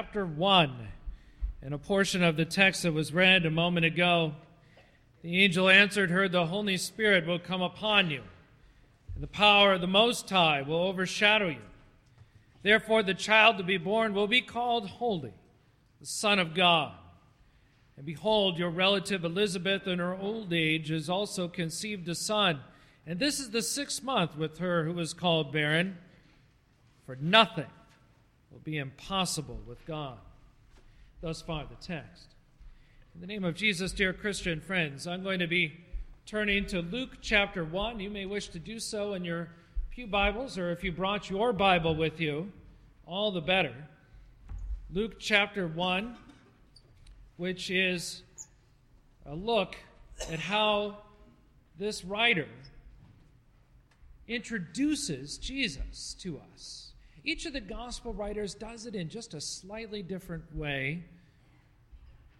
Chapter 0.05 0.27
1. 0.27 0.89
And 1.63 1.73
a 1.73 1.79
portion 1.79 2.23
of 2.23 2.37
the 2.37 2.45
text 2.45 2.83
that 2.83 2.93
was 2.93 3.15
read 3.15 3.47
a 3.47 3.51
moment 3.51 3.87
ago, 3.87 4.35
the 5.23 5.43
angel 5.43 5.71
answered 5.71 6.11
her, 6.11 6.29
The 6.29 6.45
Holy 6.45 6.77
Spirit 6.77 7.27
will 7.27 7.39
come 7.39 7.63
upon 7.63 8.11
you, 8.11 8.21
and 9.15 9.23
the 9.23 9.29
power 9.29 9.73
of 9.73 9.81
the 9.81 9.87
Most 9.87 10.29
High 10.29 10.61
will 10.61 10.83
overshadow 10.83 11.49
you. 11.49 11.63
Therefore, 12.63 13.03
the 13.03 13.15
child 13.15 13.57
to 13.57 13.65
be 13.65 13.79
born 13.79 14.13
will 14.13 14.27
be 14.27 14.43
called 14.43 14.89
Holy, 14.89 15.33
the 16.01 16.07
Son 16.07 16.39
of 16.39 16.55
God. 16.55 16.93
And 17.97 18.05
behold, 18.05 18.59
your 18.59 18.69
relative 18.69 19.25
Elizabeth 19.25 19.87
in 19.87 20.01
her 20.01 20.15
old 20.15 20.53
age 20.53 20.91
has 20.91 21.09
also 21.09 21.49
conceived 21.49 22.07
a 22.11 22.15
son. 22.15 22.61
And 23.07 23.19
this 23.19 23.41
is 23.41 23.53
the 23.53 23.63
sixth 23.63 24.03
month 24.03 24.37
with 24.37 24.59
her 24.59 24.85
who 24.85 24.93
was 24.93 25.15
called 25.15 25.51
barren. 25.51 25.97
For 27.07 27.17
nothing 27.17 27.71
will 28.55 28.61
be 28.63 28.79
impossible 28.79 29.59
with 29.67 29.85
God. 29.85 30.17
Thus 31.21 31.43
far, 31.43 31.65
the 31.65 31.75
text. 31.85 32.35
In 33.13 33.21
the 33.21 33.27
name 33.27 33.43
of 33.43 33.57
Jesus, 33.57 33.91
dear 33.91 34.13
Christian 34.13 34.61
friends, 34.61 35.09
I'm 35.09 35.25
going 35.25 35.41
to 35.41 35.49
be 35.49 35.73
turning 36.25 36.65
to 36.67 36.81
Luke 36.81 37.19
chapter 37.21 37.65
1. 37.65 37.99
You 37.99 38.11
may 38.11 38.27
wish 38.27 38.49
to 38.51 38.61
do 38.61 38.79
so 38.79 39.15
in 39.15 39.25
your 39.25 39.49
Pew 39.91 40.07
Bibles, 40.07 40.57
or 40.57 40.71
if 40.71 40.85
you 40.85 40.93
brought 40.93 41.29
your 41.29 41.53
Bible 41.53 41.97
with 41.97 42.21
you, 42.21 42.53
all 43.07 43.33
the 43.33 43.41
better. 43.41 43.75
Luke 44.93 45.19
chapter 45.19 45.67
1, 45.67 46.17
which 47.37 47.73
is 47.73 48.23
a 49.27 49.35
look 49.35 49.75
at 50.31 50.39
how 50.39 50.99
this 51.77 52.05
writer 52.05 52.47
introduces 54.29 55.39
Jesus 55.39 56.15
to 56.21 56.41
us. 56.53 56.94
Each 57.25 57.47
of 57.47 57.55
the 57.55 57.61
gospel 57.61 58.13
writers 58.13 58.55
does 58.55 58.85
it 58.85 58.95
in 58.95 59.09
just 59.09 59.33
a 59.33 59.41
slightly 59.41 60.03
different 60.03 60.55
way. 60.55 61.05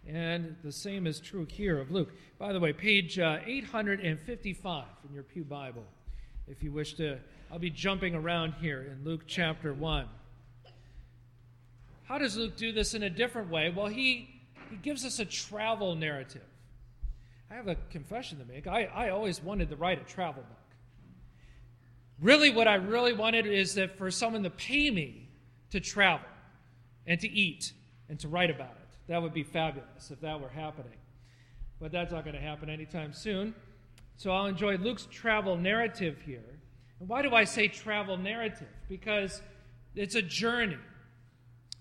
And 0.07 0.55
the 0.63 0.71
same 0.71 1.07
is 1.07 1.19
true 1.19 1.47
here 1.49 1.79
of 1.79 1.89
Luke. 1.89 2.13
By 2.37 2.53
the 2.53 2.59
way, 2.59 2.71
page 2.71 3.17
uh, 3.17 3.39
855 3.43 4.85
in 5.07 5.13
your 5.13 5.23
Pew 5.23 5.43
Bible, 5.43 5.85
if 6.47 6.61
you 6.61 6.71
wish 6.71 6.93
to. 6.95 7.17
I'll 7.51 7.57
be 7.57 7.71
jumping 7.71 8.13
around 8.13 8.53
here 8.61 8.83
in 8.83 9.03
Luke 9.03 9.23
chapter 9.25 9.73
1. 9.73 10.07
How 12.03 12.19
does 12.19 12.37
Luke 12.37 12.55
do 12.55 12.71
this 12.71 12.93
in 12.93 13.01
a 13.01 13.09
different 13.09 13.49
way? 13.49 13.73
Well, 13.75 13.87
he, 13.87 14.29
he 14.69 14.75
gives 14.75 15.03
us 15.03 15.17
a 15.17 15.25
travel 15.25 15.95
narrative. 15.95 16.45
I 17.49 17.55
have 17.55 17.67
a 17.67 17.75
confession 17.89 18.37
to 18.37 18.45
make. 18.45 18.67
I, 18.67 18.83
I 18.83 19.09
always 19.09 19.41
wanted 19.41 19.69
to 19.71 19.75
write 19.75 19.99
a 19.99 20.05
travel 20.05 20.43
book. 20.43 20.64
Really, 22.21 22.49
what 22.49 22.67
I 22.67 22.75
really 22.75 23.13
wanted 23.13 23.45
is 23.45 23.75
that 23.75 23.97
for 23.97 24.09
someone 24.09 24.43
to 24.43 24.49
pay 24.49 24.89
me 24.89 25.29
to 25.71 25.79
travel 25.79 26.27
and 27.05 27.19
to 27.19 27.29
eat 27.29 27.73
and 28.09 28.19
to 28.19 28.27
write 28.27 28.49
about 28.49 28.71
it. 28.71 28.97
That 29.07 29.21
would 29.21 29.33
be 29.33 29.43
fabulous 29.43 30.11
if 30.11 30.21
that 30.21 30.39
were 30.39 30.49
happening. 30.49 30.97
But 31.79 31.91
that's 31.91 32.11
not 32.11 32.23
going 32.23 32.35
to 32.35 32.41
happen 32.41 32.69
anytime 32.69 33.13
soon. 33.13 33.53
So 34.15 34.31
I'll 34.31 34.45
enjoy 34.45 34.77
Luke's 34.77 35.07
travel 35.11 35.57
narrative 35.57 36.21
here. 36.25 36.59
And 36.99 37.09
why 37.09 37.21
do 37.21 37.35
I 37.35 37.43
say 37.43 37.67
travel 37.67 38.17
narrative? 38.17 38.69
Because 38.87 39.41
it's 39.93 40.15
a 40.15 40.21
journey. 40.21 40.77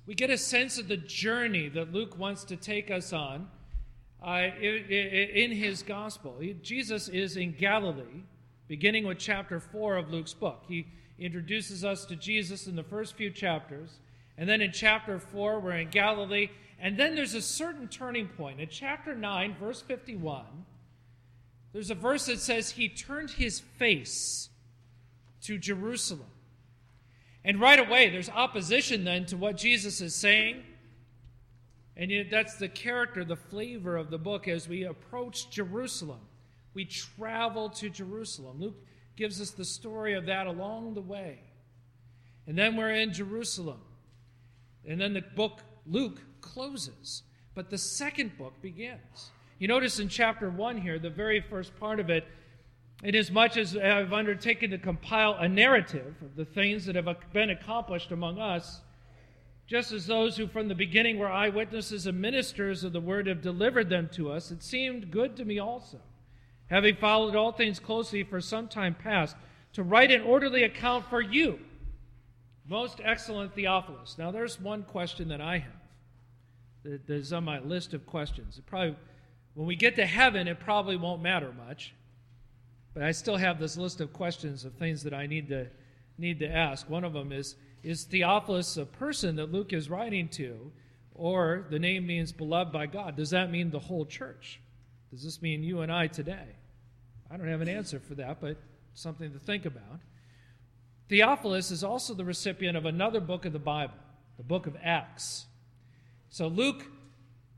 We 0.07 0.15
get 0.15 0.31
a 0.31 0.37
sense 0.37 0.79
of 0.79 0.89
the 0.89 0.97
journey 0.97 1.69
that 1.71 1.93
Luke 1.93 2.19
wants 2.19 2.45
to 2.45 2.57
take 2.57 2.91
us 2.91 3.13
on 3.13 3.49
uh, 4.23 4.51
in 4.61 5.53
his 5.53 5.83
gospel. 5.83 6.41
Jesus 6.63 7.09
is 7.09 7.37
in 7.37 7.53
Galilee 7.53 8.25
beginning 8.69 9.07
with 9.07 9.19
chapter 9.19 9.61
4 9.61 9.97
of 9.97 10.11
Luke's 10.11 10.35
book. 10.35 10.65
He 10.69 10.87
introduces 11.19 11.85
us 11.85 12.05
to 12.07 12.17
Jesus 12.17 12.67
in 12.67 12.77
the 12.77 12.83
first 12.83 13.17
few 13.17 13.31
chapters. 13.31 13.99
And 14.37 14.49
then 14.49 14.61
in 14.61 14.73
chapter 14.73 15.19
4, 15.19 15.61
we're 15.61 15.73
in 15.73 15.91
Galilee. 15.91 16.51
And 16.79 16.99
then 16.99 17.15
there's 17.15 17.35
a 17.35 17.43
certain 17.43 17.89
turning 17.89 18.29
point. 18.29 18.61
In 18.61 18.69
chapter 18.69 19.15
9, 19.15 19.57
verse 19.59 19.81
51, 19.83 20.45
there's 21.73 21.91
a 21.91 21.95
verse 21.95 22.27
that 22.27 22.41
says, 22.41 22.71
He 22.71 22.89
turned 22.89 23.31
his 23.31 23.61
face 23.61 24.49
to 25.43 25.59
Jerusalem. 25.59 26.31
And 27.45 27.61
right 27.61 27.79
away, 27.79 28.09
there's 28.09 28.31
opposition 28.31 29.05
then 29.05 29.27
to 29.27 29.37
what 29.37 29.57
Jesus 29.57 30.01
is 30.01 30.15
saying. 30.15 30.63
And 31.97 32.11
that's 32.31 32.57
the 32.57 32.69
character, 32.69 33.25
the 33.25 33.37
flavor 33.37 33.97
of 33.97 34.11
the 34.11 34.19
book 34.19 34.49
as 34.49 34.69
we 34.69 34.85
approach 34.85 35.51
Jerusalem. 35.51 36.21
We 36.75 36.85
travel 36.85 37.71
to 37.71 37.89
Jerusalem. 37.89 38.61
Luke 38.61 38.85
gives 39.17 39.41
us 39.41 39.51
the 39.51 39.65
story 39.65 40.15
of 40.15 40.27
that 40.27 40.47
along 40.47 40.95
the 40.95 41.01
way. 41.01 41.39
And 42.47 42.59
then 42.59 42.77
we're 42.77 42.91
in 42.91 43.13
Jerusalem. 43.13 43.81
And 44.87 45.01
then 45.01 45.15
the 45.15 45.23
book, 45.23 45.61
Luke, 45.87 46.21
closes. 46.41 47.23
But 47.55 47.71
the 47.71 47.79
second 47.79 48.37
book 48.37 48.61
begins. 48.61 49.31
You 49.59 49.69
notice 49.69 50.01
in 50.01 50.09
chapter 50.09 50.51
1 50.51 50.79
here, 50.79 50.99
the 50.99 51.11
very 51.11 51.41
first 51.41 51.79
part 51.79 52.01
of 52.01 52.11
it, 52.11 52.27
inasmuch 53.03 53.57
as 53.57 53.77
I've 53.77 54.13
undertaken 54.13 54.71
to 54.71 54.79
compile 54.79 55.35
a 55.35 55.49
narrative 55.49 56.17
of 56.23 56.37
the 56.37 56.45
things 56.45 56.87
that 56.87 56.97
have 56.97 57.09
been 57.33 57.51
accomplished 57.51 58.11
among 58.11 58.39
us, 58.39 58.81
just 59.67 59.93
as 59.93 60.07
those 60.07 60.37
who 60.37 60.47
from 60.47 60.69
the 60.69 60.75
beginning 60.75 61.19
were 61.19 61.31
eyewitnesses 61.31 62.07
and 62.07 62.21
ministers 62.21 62.85
of 62.85 62.93
the 62.93 63.01
word 63.01 63.27
have 63.27 63.41
delivered 63.41 63.89
them 63.89 64.11
to 64.13 64.31
us, 64.31 64.51
it 64.51 64.63
seemed 64.63 65.11
good 65.11 65.37
to 65.37 65.45
me 65.45 65.59
also, 65.59 65.99
having 66.69 66.97
followed 66.97 67.37
all 67.37 67.53
things 67.53 67.79
closely 67.79 68.23
for 68.23 68.41
some 68.41 68.69
time 68.69 68.95
past, 68.95 69.37
to 69.73 69.83
write 69.83 70.11
an 70.11 70.23
orderly 70.23 70.63
account 70.63 71.05
for 71.11 71.21
you, 71.21 71.59
most 72.67 73.01
excellent 73.03 73.55
Theophilus. 73.55 74.17
Now, 74.19 74.31
there's 74.31 74.61
one 74.61 74.83
question 74.85 75.29
that 75.29 75.41
I 75.41 75.59
have 75.59 75.85
that 76.85 77.11
is 77.11 77.33
on 77.33 77.45
my 77.45 77.61
list 77.61 77.95
of 77.95 78.07
questions. 78.07 78.59
It 78.59 78.67
probably, 78.67 78.97
when 79.55 79.67
we 79.67 79.77
get 79.77 79.97
to 79.97 80.07
heaven, 80.07 80.49
it 80.49 80.61
probably 80.61 80.97
won't 80.97 81.23
matter 81.23 81.53
much, 81.67 81.95
but 82.93 83.03
I 83.03 83.11
still 83.13 83.37
have 83.37 83.59
this 83.59 83.77
list 83.77 84.01
of 84.01 84.13
questions 84.13 84.65
of 84.65 84.75
things 84.75 85.03
that 85.03 85.15
I 85.15 85.27
need 85.27 85.49
to 85.49 85.69
need 86.17 86.39
to 86.39 86.49
ask. 86.49 86.89
One 86.89 87.05
of 87.05 87.13
them 87.13 87.33
is 87.33 87.57
is 87.83 88.05
Theophilus 88.05 88.77
a 88.77 88.87
person 88.87 89.37
that 89.37 89.53
Luke 89.53 89.73
is 89.73 89.91
writing 89.91 90.29
to, 90.31 90.73
or 91.15 91.67
the 91.71 91.79
name 91.79 92.07
means 92.07 92.33
beloved 92.33 92.73
by 92.73 92.87
God? 92.87 93.17
Does 93.17 93.31
that 93.31 93.51
mean 93.51 93.71
the 93.71 93.79
whole 93.79 94.07
church? 94.07 94.61
Does 95.15 95.23
this 95.23 95.41
mean 95.41 95.63
you 95.63 95.83
and 95.83 95.93
I 95.93 96.09
today? 96.09 96.57
I 97.31 97.37
don't 97.37 97.47
have 97.47 97.61
an 97.61 97.69
answer 97.69 98.01
for 98.01 98.17
that, 98.17 98.41
but 98.41 98.57
something 98.95 99.33
to 99.33 99.39
think 99.39 99.65
about. 99.65 100.01
Theophilus 101.09 101.71
is 101.71 101.85
also 101.85 102.15
the 102.15 102.25
recipient 102.25 102.77
of 102.77 102.85
another 102.85 103.21
book 103.21 103.45
of 103.45 103.53
the 103.53 103.61
Bible, 103.61 103.95
the 104.39 104.43
book 104.43 104.67
of 104.67 104.77
Acts. 104.83 105.47
So 106.31 106.49
Luke 106.49 106.85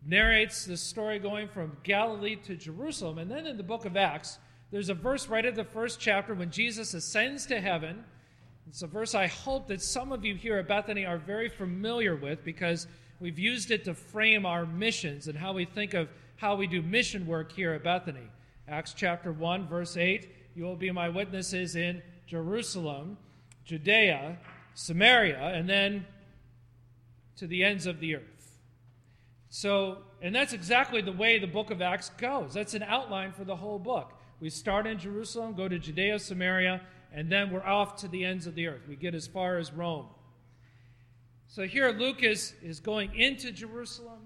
narrates 0.04 0.66
this 0.66 0.82
story 0.82 1.18
going 1.18 1.48
from 1.48 1.78
Galilee 1.82 2.36
to 2.44 2.56
Jerusalem, 2.56 3.16
and 3.16 3.30
then 3.30 3.46
in 3.46 3.56
the 3.56 3.62
book 3.62 3.86
of 3.86 3.96
Acts, 3.96 4.38
there's 4.70 4.90
a 4.90 4.94
verse 4.94 5.26
right 5.26 5.46
at 5.46 5.54
the 5.54 5.64
first 5.64 5.98
chapter 5.98 6.34
when 6.34 6.50
Jesus 6.50 6.92
ascends 6.92 7.46
to 7.46 7.58
heaven 7.58 8.04
it's 8.68 8.82
a 8.82 8.86
verse 8.86 9.14
I 9.14 9.28
hope 9.28 9.68
that 9.68 9.80
some 9.80 10.12
of 10.12 10.25
you 10.25 10.34
here 10.34 10.58
at 10.58 10.66
Bethany 10.66 11.06
are 11.06 11.18
very 11.18 11.48
familiar 11.48 12.16
with 12.16 12.44
because 12.44 12.88
we've 13.20 13.38
used 13.38 13.70
it 13.70 13.84
to 13.84 13.95
frame 13.95 14.45
our 14.45 14.66
missions 14.66 15.28
and 15.28 15.38
how 15.38 15.52
we 15.52 15.64
think 15.64 15.95
of 15.95 16.08
how 16.36 16.54
we 16.54 16.66
do 16.66 16.82
mission 16.82 17.26
work 17.26 17.52
here 17.52 17.72
at 17.72 17.82
Bethany. 17.82 18.28
Acts 18.68 18.94
chapter 18.94 19.32
1, 19.32 19.68
verse 19.68 19.96
8 19.96 20.28
You 20.54 20.64
will 20.64 20.76
be 20.76 20.90
my 20.90 21.08
witnesses 21.08 21.76
in 21.76 22.02
Jerusalem, 22.26 23.16
Judea, 23.64 24.38
Samaria, 24.75 25.52
and 25.54 25.68
then 25.68 26.06
to 27.36 27.46
the 27.46 27.64
ends 27.64 27.86
of 27.86 28.00
the 28.00 28.16
earth. 28.16 28.58
So, 29.49 29.99
and 30.20 30.34
that's 30.34 30.52
exactly 30.52 31.00
the 31.00 31.12
way 31.12 31.38
the 31.38 31.46
book 31.46 31.70
of 31.70 31.80
Acts 31.80 32.10
goes. 32.18 32.54
That's 32.54 32.75
an 32.75 32.82
outline 32.82 33.32
for 33.32 33.44
the 33.44 33.56
whole 33.56 33.78
book. 33.78 34.12
We 34.40 34.50
start 34.50 34.86
in 34.86 34.99
Jerusalem, 34.99 35.54
go 35.54 35.68
to 35.68 35.78
Judea, 35.78 36.18
Samaria, 36.18 36.82
and 37.12 37.30
then 37.30 37.50
we're 37.50 37.64
off 37.64 37.96
to 37.96 38.08
the 38.08 38.25
ends 38.25 38.46
of 38.46 38.54
the 38.54 38.66
earth. 38.66 38.82
We 38.88 38.96
get 38.96 39.14
as 39.14 39.26
far 39.26 39.56
as 39.56 39.72
Rome. 39.72 40.06
So 41.46 41.62
here 41.62 41.90
Luke 41.90 42.22
is, 42.22 42.54
is 42.62 42.80
going 42.80 43.14
into 43.14 43.52
Jerusalem, 43.52 44.20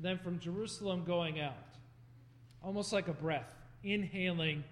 and 0.00 0.06
then 0.06 0.18
from 0.18 0.38
Jerusalem 0.38 1.04
going 1.04 1.40
out. 1.40 1.76
Almost 2.62 2.90
like 2.90 3.08
a 3.08 3.12
breath, 3.12 3.54
inhaling, 3.84 4.64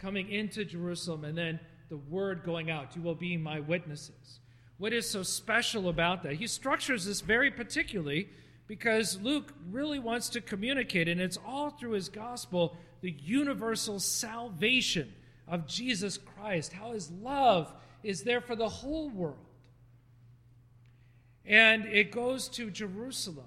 coming 0.00 0.28
into 0.28 0.64
Jerusalem, 0.64 1.24
and 1.24 1.38
then 1.38 1.60
the 1.88 1.98
word 1.98 2.42
going 2.44 2.68
out. 2.68 2.96
You 2.96 3.02
will 3.02 3.14
be 3.14 3.36
my 3.36 3.60
witnesses. 3.60 4.40
What 4.78 4.92
is 4.92 5.08
so 5.08 5.22
special 5.22 5.88
about 5.88 6.24
that? 6.24 6.32
He 6.32 6.48
structures 6.48 7.04
this 7.04 7.20
very 7.20 7.48
particularly 7.48 8.28
because 8.66 9.20
Luke 9.20 9.52
really 9.70 10.00
wants 10.00 10.30
to 10.30 10.40
communicate, 10.40 11.06
and 11.06 11.20
it's 11.20 11.38
all 11.46 11.70
through 11.70 11.92
his 11.92 12.08
gospel, 12.08 12.76
the 13.02 13.12
universal 13.12 14.00
salvation 14.00 15.14
of 15.46 15.68
Jesus 15.68 16.18
Christ, 16.18 16.72
how 16.72 16.90
his 16.90 17.08
love 17.12 17.72
is 18.02 18.24
there 18.24 18.40
for 18.40 18.56
the 18.56 18.68
whole 18.68 19.10
world. 19.10 19.38
And 21.44 21.86
it 21.86 22.10
goes 22.10 22.48
to 22.48 22.68
Jerusalem, 22.68 23.46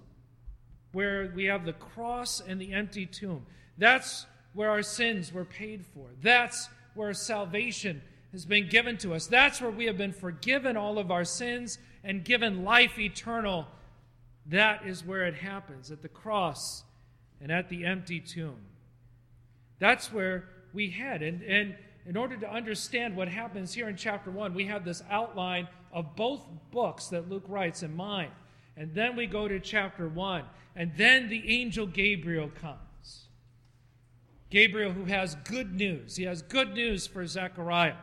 where 0.91 1.32
we 1.36 1.45
have 1.45 1.65
the 1.65 1.73
cross 1.73 2.41
and 2.41 2.60
the 2.60 2.73
empty 2.73 3.06
tomb. 3.06 3.45
That's 3.78 4.25
where 4.54 4.69
our 4.69 4.82
sins 4.82 5.32
were 5.32 5.45
paid 5.45 5.86
for. 5.86 6.10
That's 6.21 6.69
where 6.95 7.13
salvation 7.13 8.02
has 8.32 8.45
been 8.45 8.67
given 8.67 8.97
to 8.97 9.13
us. 9.13 9.28
That's 9.28 9.62
where 9.62 9.71
we 9.71 9.86
have 9.86 9.97
been 9.97 10.13
forgiven 10.13 10.78
all 10.78 10.99
of 10.99 11.12
our 11.12 11.25
sins 11.25 11.80
and 12.04 12.23
given 12.23 12.63
life 12.63 12.99
eternal. 12.99 13.67
That 14.47 14.86
is 14.86 15.06
where 15.06 15.25
it 15.25 15.36
happens 15.36 15.91
at 15.91 16.02
the 16.02 16.10
cross 16.10 16.84
and 17.41 17.52
at 17.52 17.69
the 17.69 17.86
empty 17.86 18.19
tomb. 18.19 18.58
That's 19.80 20.12
where 20.12 20.49
we 20.73 20.89
head. 20.89 21.21
And, 21.21 21.41
and 21.43 21.75
in 22.06 22.17
order 22.17 22.36
to 22.38 22.52
understand 22.52 23.15
what 23.15 23.28
happens 23.28 23.73
here 23.73 23.88
in 23.88 23.95
chapter 23.95 24.32
1, 24.32 24.54
we 24.54 24.65
have 24.65 24.84
this 24.84 25.04
outline 25.10 25.67
of 25.91 26.15
both 26.15 26.45
books 26.71 27.08
that 27.08 27.30
Luke 27.30 27.45
writes 27.47 27.84
in 27.84 27.95
mind. 27.95 28.32
And 28.79 28.95
then 28.95 29.15
we 29.15 29.27
go 29.27 29.47
to 29.47 29.59
chapter 29.59 30.07
1, 30.07 30.43
and 30.75 30.91
then 30.95 31.27
the 31.27 31.61
angel 31.61 31.85
Gabriel 31.85 32.49
comes. 32.49 33.27
Gabriel, 34.49 34.93
who 34.93 35.05
has 35.05 35.35
good 35.43 35.75
news. 35.75 36.15
He 36.15 36.23
has 36.23 36.41
good 36.41 36.73
news 36.73 37.05
for 37.05 37.27
Zechariah, 37.27 37.97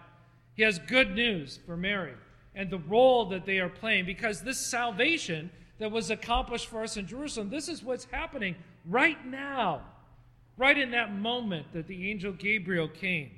he 0.54 0.62
has 0.62 0.78
good 0.78 1.14
news 1.14 1.58
for 1.66 1.76
Mary 1.76 2.14
and 2.56 2.70
the 2.70 2.78
role 2.78 3.26
that 3.26 3.44
they 3.44 3.58
are 3.58 3.68
playing 3.68 4.06
because 4.06 4.40
this 4.40 4.58
salvation 4.58 5.50
that 5.78 5.92
was 5.92 6.10
accomplished 6.10 6.66
for 6.66 6.82
us 6.82 6.96
in 6.96 7.06
Jerusalem, 7.06 7.50
this 7.50 7.68
is 7.68 7.82
what's 7.82 8.06
happening 8.06 8.56
right 8.86 9.24
now, 9.26 9.82
right 10.56 10.76
in 10.76 10.90
that 10.92 11.14
moment 11.14 11.66
that 11.74 11.86
the 11.86 12.10
angel 12.10 12.32
Gabriel 12.32 12.88
came. 12.88 13.30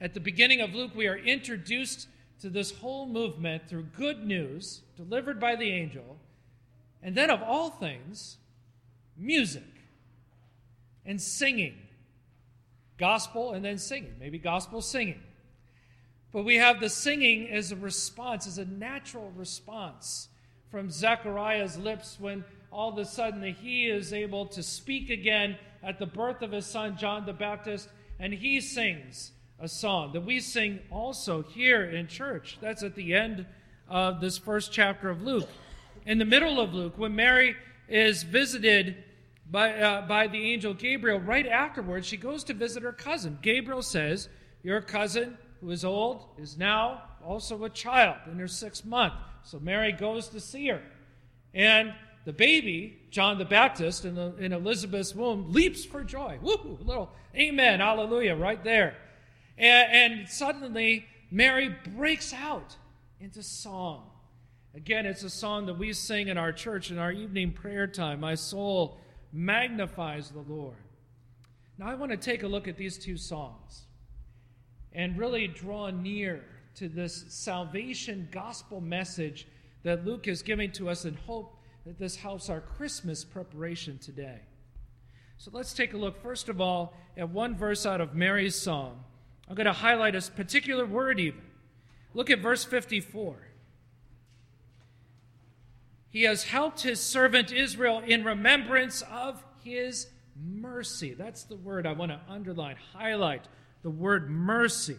At 0.00 0.12
the 0.12 0.20
beginning 0.20 0.60
of 0.60 0.74
Luke, 0.74 0.90
we 0.96 1.06
are 1.06 1.16
introduced 1.16 2.08
to 2.42 2.50
this 2.50 2.72
whole 2.72 3.06
movement 3.06 3.68
through 3.68 3.84
good 3.96 4.24
news 4.26 4.82
delivered 4.96 5.38
by 5.38 5.54
the 5.54 5.70
angel, 5.70 6.18
and 7.00 7.16
then, 7.16 7.30
of 7.30 7.40
all 7.40 7.70
things, 7.70 8.36
music 9.16 9.62
and 11.06 11.20
singing. 11.20 11.74
Gospel 12.98 13.52
and 13.52 13.64
then 13.64 13.78
singing, 13.78 14.14
maybe 14.20 14.38
gospel 14.38 14.82
singing. 14.82 15.20
But 16.32 16.44
we 16.44 16.56
have 16.56 16.80
the 16.80 16.88
singing 16.88 17.48
as 17.48 17.70
a 17.72 17.76
response, 17.76 18.46
as 18.46 18.58
a 18.58 18.64
natural 18.64 19.32
response 19.36 20.28
from 20.70 20.90
Zechariah's 20.90 21.78
lips 21.78 22.16
when 22.18 22.44
all 22.72 22.90
of 22.90 22.98
a 22.98 23.04
sudden 23.04 23.42
he 23.54 23.86
is 23.86 24.12
able 24.12 24.46
to 24.46 24.62
speak 24.62 25.10
again 25.10 25.56
at 25.82 25.98
the 25.98 26.06
birth 26.06 26.42
of 26.42 26.52
his 26.52 26.66
son 26.66 26.96
John 26.96 27.24
the 27.24 27.32
Baptist, 27.32 27.88
and 28.18 28.32
he 28.32 28.60
sings 28.60 29.32
a 29.62 29.68
song 29.68 30.12
that 30.12 30.22
we 30.22 30.40
sing 30.40 30.80
also 30.90 31.42
here 31.42 31.84
in 31.84 32.08
church. 32.08 32.58
That's 32.60 32.82
at 32.82 32.96
the 32.96 33.14
end 33.14 33.46
of 33.88 34.20
this 34.20 34.36
first 34.36 34.72
chapter 34.72 35.08
of 35.08 35.22
Luke. 35.22 35.48
In 36.04 36.18
the 36.18 36.24
middle 36.24 36.60
of 36.60 36.74
Luke, 36.74 36.94
when 36.98 37.14
Mary 37.14 37.54
is 37.88 38.24
visited 38.24 38.96
by, 39.48 39.72
uh, 39.74 40.08
by 40.08 40.26
the 40.26 40.52
angel 40.52 40.74
Gabriel, 40.74 41.20
right 41.20 41.46
afterwards, 41.46 42.08
she 42.08 42.16
goes 42.16 42.42
to 42.44 42.54
visit 42.54 42.82
her 42.82 42.92
cousin. 42.92 43.38
Gabriel 43.40 43.82
says, 43.82 44.28
Your 44.64 44.80
cousin, 44.80 45.38
who 45.60 45.70
is 45.70 45.84
old, 45.84 46.24
is 46.38 46.58
now 46.58 47.04
also 47.24 47.62
a 47.62 47.70
child 47.70 48.16
in 48.32 48.40
her 48.40 48.48
sixth 48.48 48.84
month. 48.84 49.14
So 49.44 49.60
Mary 49.60 49.92
goes 49.92 50.28
to 50.30 50.40
see 50.40 50.68
her. 50.68 50.82
And 51.54 51.94
the 52.24 52.32
baby, 52.32 52.98
John 53.10 53.38
the 53.38 53.44
Baptist, 53.44 54.04
in, 54.04 54.16
the, 54.16 54.34
in 54.38 54.52
Elizabeth's 54.52 55.14
womb, 55.14 55.52
leaps 55.52 55.84
for 55.84 56.02
joy. 56.02 56.38
Woo! 56.42 56.78
Little 56.82 57.12
amen, 57.36 57.78
hallelujah, 57.78 58.34
right 58.34 58.62
there. 58.64 58.96
And, 59.62 60.12
and 60.12 60.28
suddenly, 60.28 61.06
Mary 61.30 61.74
breaks 61.94 62.34
out 62.34 62.76
into 63.20 63.44
song. 63.44 64.10
Again, 64.74 65.06
it's 65.06 65.22
a 65.22 65.30
song 65.30 65.66
that 65.66 65.78
we 65.78 65.92
sing 65.92 66.28
in 66.28 66.36
our 66.36 66.52
church 66.52 66.90
in 66.90 66.98
our 66.98 67.12
evening 67.12 67.52
prayer 67.52 67.86
time. 67.86 68.20
My 68.20 68.34
soul 68.34 68.98
magnifies 69.32 70.30
the 70.30 70.40
Lord. 70.40 70.74
Now, 71.78 71.88
I 71.88 71.94
want 71.94 72.10
to 72.10 72.16
take 72.16 72.42
a 72.42 72.48
look 72.48 72.66
at 72.66 72.76
these 72.76 72.98
two 72.98 73.16
songs 73.16 73.82
and 74.92 75.16
really 75.16 75.46
draw 75.46 75.90
near 75.90 76.44
to 76.74 76.88
this 76.88 77.24
salvation 77.28 78.28
gospel 78.32 78.80
message 78.80 79.46
that 79.84 80.04
Luke 80.04 80.26
is 80.26 80.42
giving 80.42 80.72
to 80.72 80.90
us 80.90 81.04
and 81.04 81.16
hope 81.20 81.56
that 81.86 81.98
this 81.98 82.16
helps 82.16 82.50
our 82.50 82.60
Christmas 82.60 83.24
preparation 83.24 83.98
today. 83.98 84.40
So 85.36 85.52
let's 85.54 85.72
take 85.72 85.92
a 85.92 85.96
look, 85.96 86.20
first 86.20 86.48
of 86.48 86.60
all, 86.60 86.94
at 87.16 87.28
one 87.28 87.56
verse 87.56 87.86
out 87.86 88.00
of 88.00 88.14
Mary's 88.14 88.56
song 88.56 89.04
I'm 89.48 89.54
going 89.54 89.66
to 89.66 89.72
highlight 89.72 90.14
a 90.14 90.22
particular 90.30 90.86
word 90.86 91.20
even. 91.20 91.42
Look 92.14 92.30
at 92.30 92.40
verse 92.40 92.64
54. 92.64 93.36
He 96.10 96.24
has 96.24 96.44
helped 96.44 96.82
his 96.82 97.00
servant 97.00 97.52
Israel 97.52 98.02
in 98.06 98.22
remembrance 98.22 99.02
of 99.10 99.42
his 99.64 100.08
mercy. 100.36 101.14
That's 101.14 101.44
the 101.44 101.56
word 101.56 101.86
I 101.86 101.92
want 101.92 102.12
to 102.12 102.20
underline, 102.28 102.76
highlight 102.92 103.46
the 103.82 103.90
word 103.90 104.30
mercy. 104.30 104.96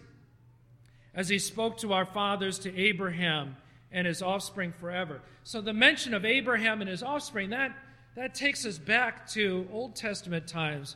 as 1.16 1.30
he 1.30 1.38
spoke 1.38 1.78
to 1.78 1.94
our 1.94 2.06
fathers, 2.06 2.58
to 2.60 2.76
Abraham 2.76 3.56
and 3.92 4.08
his 4.08 4.24
offspring 4.24 4.74
forever. 4.80 5.22
So 5.44 5.62
the 5.62 5.74
mention 5.74 6.16
of 6.16 6.26
Abraham 6.26 6.82
and 6.82 6.90
his 6.90 7.04
offspring, 7.04 7.52
that, 7.52 7.78
that 8.16 8.34
takes 8.34 8.66
us 8.66 8.80
back 8.80 9.28
to 9.30 9.68
Old 9.72 9.96
Testament 9.96 10.48
times 10.48 10.96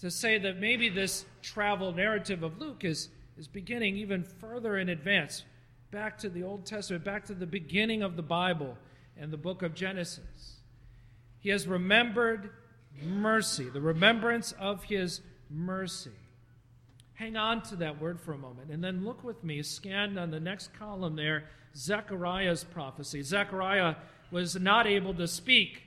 to 0.00 0.10
say 0.10 0.38
that 0.38 0.58
maybe 0.58 0.88
this 0.88 1.24
travel 1.42 1.92
narrative 1.92 2.42
of 2.42 2.60
Luke 2.60 2.84
is, 2.84 3.08
is 3.36 3.48
beginning 3.48 3.96
even 3.96 4.22
further 4.22 4.78
in 4.78 4.88
advance, 4.88 5.44
back 5.90 6.18
to 6.18 6.28
the 6.28 6.42
Old 6.42 6.66
Testament, 6.66 7.04
back 7.04 7.24
to 7.26 7.34
the 7.34 7.46
beginning 7.46 8.02
of 8.02 8.16
the 8.16 8.22
Bible 8.22 8.76
and 9.16 9.32
the 9.32 9.36
book 9.36 9.62
of 9.62 9.74
Genesis. 9.74 10.60
He 11.40 11.50
has 11.50 11.66
remembered 11.66 12.50
mercy, 13.02 13.68
the 13.68 13.80
remembrance 13.80 14.52
of 14.52 14.84
his 14.84 15.20
mercy. 15.50 16.10
Hang 17.14 17.36
on 17.36 17.62
to 17.62 17.76
that 17.76 18.00
word 18.00 18.20
for 18.20 18.32
a 18.32 18.38
moment 18.38 18.70
and 18.70 18.82
then 18.82 19.04
look 19.04 19.24
with 19.24 19.42
me, 19.42 19.62
scan 19.62 20.18
on 20.18 20.30
the 20.30 20.40
next 20.40 20.72
column 20.74 21.16
there, 21.16 21.44
Zechariah's 21.76 22.62
prophecy. 22.64 23.22
Zechariah 23.22 23.96
was 24.30 24.56
not 24.56 24.86
able 24.86 25.14
to 25.14 25.26
speak 25.26 25.82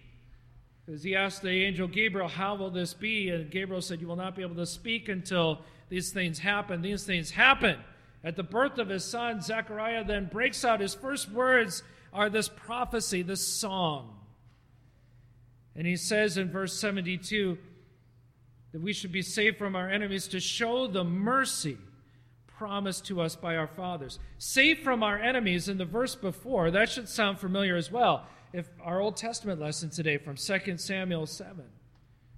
he 0.99 1.15
asked 1.15 1.41
the 1.41 1.49
angel 1.49 1.87
Gabriel, 1.87 2.27
How 2.27 2.55
will 2.55 2.69
this 2.69 2.93
be? 2.93 3.29
And 3.29 3.49
Gabriel 3.49 3.81
said, 3.81 4.01
You 4.01 4.07
will 4.07 4.15
not 4.15 4.35
be 4.35 4.41
able 4.41 4.55
to 4.55 4.65
speak 4.65 5.07
until 5.09 5.61
these 5.89 6.11
things 6.11 6.39
happen. 6.39 6.81
These 6.81 7.05
things 7.05 7.31
happen. 7.31 7.77
At 8.23 8.35
the 8.35 8.43
birth 8.43 8.77
of 8.77 8.89
his 8.89 9.05
son, 9.05 9.41
Zechariah 9.41 10.03
then 10.03 10.29
breaks 10.31 10.65
out. 10.65 10.79
His 10.79 10.93
first 10.93 11.31
words 11.31 11.81
are 12.13 12.29
this 12.29 12.49
prophecy, 12.49 13.21
this 13.21 13.45
song. 13.47 14.17
And 15.75 15.87
he 15.87 15.95
says 15.95 16.37
in 16.37 16.51
verse 16.51 16.77
72 16.79 17.57
that 18.73 18.81
we 18.81 18.93
should 18.93 19.11
be 19.11 19.21
saved 19.21 19.57
from 19.57 19.75
our 19.75 19.89
enemies 19.89 20.27
to 20.29 20.39
show 20.39 20.87
the 20.87 21.03
mercy 21.03 21.77
promised 22.57 23.05
to 23.07 23.21
us 23.21 23.35
by 23.35 23.55
our 23.55 23.67
fathers. 23.67 24.19
Saved 24.37 24.83
from 24.83 25.01
our 25.01 25.17
enemies 25.17 25.67
in 25.67 25.77
the 25.77 25.85
verse 25.85 26.15
before, 26.15 26.69
that 26.71 26.89
should 26.89 27.09
sound 27.09 27.39
familiar 27.39 27.75
as 27.75 27.91
well. 27.91 28.27
If 28.53 28.67
our 28.83 28.99
Old 28.99 29.15
Testament 29.15 29.61
lesson 29.61 29.89
today 29.89 30.17
from 30.17 30.35
2 30.35 30.77
Samuel 30.77 31.25
7, 31.25 31.63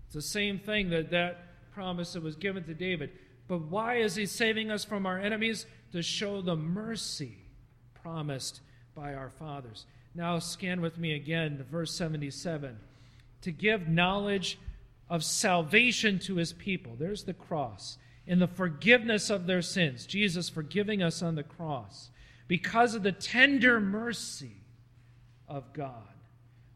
it's 0.06 0.14
the 0.14 0.22
same 0.22 0.60
thing 0.60 0.90
that 0.90 1.10
that 1.12 1.72
promise 1.72 2.14
that 2.14 2.22
was 2.22 2.36
given 2.36 2.64
to 2.66 2.74
David. 2.74 3.12
But 3.48 3.62
why 3.64 3.96
is 3.96 4.16
he 4.16 4.28
saving 4.28 4.70
us 4.70 4.84
from 4.86 5.06
our 5.06 5.20
enemies? 5.20 5.66
To 5.92 6.04
show 6.04 6.42
the 6.42 6.56
mercy 6.56 7.38
promised 7.96 8.62
by 8.94 9.16
our 9.16 9.30
fathers. 9.30 9.86
Now 10.14 10.38
scan 10.38 10.82
with 10.82 11.00
me 11.00 11.16
again 11.16 11.66
verse 11.72 11.96
77. 11.96 12.78
To 13.42 13.52
give 13.52 13.88
knowledge 13.88 14.60
of 15.10 15.24
salvation 15.24 16.20
to 16.20 16.36
his 16.36 16.54
people. 16.54 16.96
There's 16.98 17.24
the 17.24 17.34
cross 17.34 17.98
in 18.26 18.40
the 18.40 18.48
forgiveness 18.48 19.30
of 19.30 19.48
their 19.48 19.62
sins, 19.62 20.06
Jesus 20.06 20.48
forgiving 20.48 21.02
us 21.04 21.22
on 21.22 21.36
the 21.36 21.44
cross, 21.44 22.10
because 22.48 22.96
of 22.96 23.04
the 23.04 23.12
tender 23.12 23.80
mercy 23.80 24.63
of 25.48 25.72
God, 25.74 26.14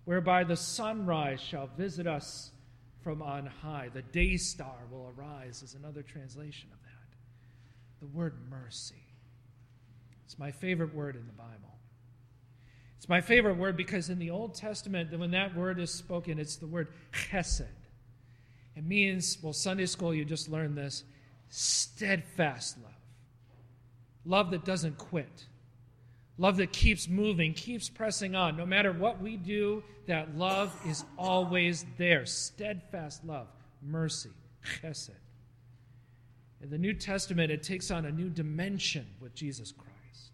whereby 0.06 0.44
the 0.44 0.56
sunrise 0.56 1.42
shall 1.42 1.70
visit 1.78 2.08
us 2.08 2.52
from 3.02 3.22
on 3.22 3.46
high. 3.46 3.90
The 3.94 4.02
day 4.02 4.38
star 4.38 4.76
will 4.92 5.14
arise, 5.18 5.64
is 5.64 5.76
another 5.76 6.02
translation 6.02 6.70
of 6.74 6.80
that. 6.84 7.18
The 8.02 8.08
word 8.08 8.36
mercy. 8.50 9.04
It's 10.26 10.38
my 10.38 10.52
favorite 10.52 10.94
word 10.94 11.16
in 11.16 11.26
the 11.26 11.34
Bible. 11.34 11.78
It's 12.98 13.08
my 13.08 13.22
favorite 13.22 13.58
word 13.58 13.78
because 13.78 14.10
in 14.10 14.20
the 14.20 14.32
Old 14.32 14.56
Testament, 14.56 15.18
when 15.18 15.32
that 15.32 15.56
word 15.56 15.80
is 15.80 15.94
spoken, 15.94 16.40
it's 16.40 16.58
the 16.58 16.68
word 16.68 16.90
chesed. 17.14 17.66
It 18.76 18.86
means, 18.86 19.38
well, 19.42 19.54
Sunday 19.54 19.86
school, 19.86 20.14
you 20.14 20.26
just 20.26 20.50
learned 20.50 20.78
this 20.78 21.04
steadfast 21.50 22.78
love. 22.84 22.92
Love 24.26 24.52
that 24.52 24.66
doesn't 24.66 24.98
quit. 24.98 25.46
Love 26.38 26.58
that 26.58 26.72
keeps 26.72 27.08
moving, 27.08 27.54
keeps 27.54 27.90
pressing 27.90 28.36
on. 28.36 28.56
No 28.56 28.66
matter 28.66 28.92
what 28.92 29.20
we 29.20 29.38
do, 29.38 29.84
that 30.06 30.38
love 30.38 30.76
is 30.88 31.04
always 31.18 31.86
there. 31.98 32.26
Steadfast 32.26 33.26
love, 33.26 33.48
mercy, 33.82 34.30
chesed. 34.82 35.10
In 36.62 36.70
the 36.70 36.78
New 36.78 36.94
Testament, 36.94 37.52
it 37.52 37.64
takes 37.64 37.92
on 37.92 38.06
a 38.06 38.12
new 38.12 38.30
dimension 38.30 39.06
with 39.20 39.34
Jesus 39.34 39.72
Christ. 39.72 40.32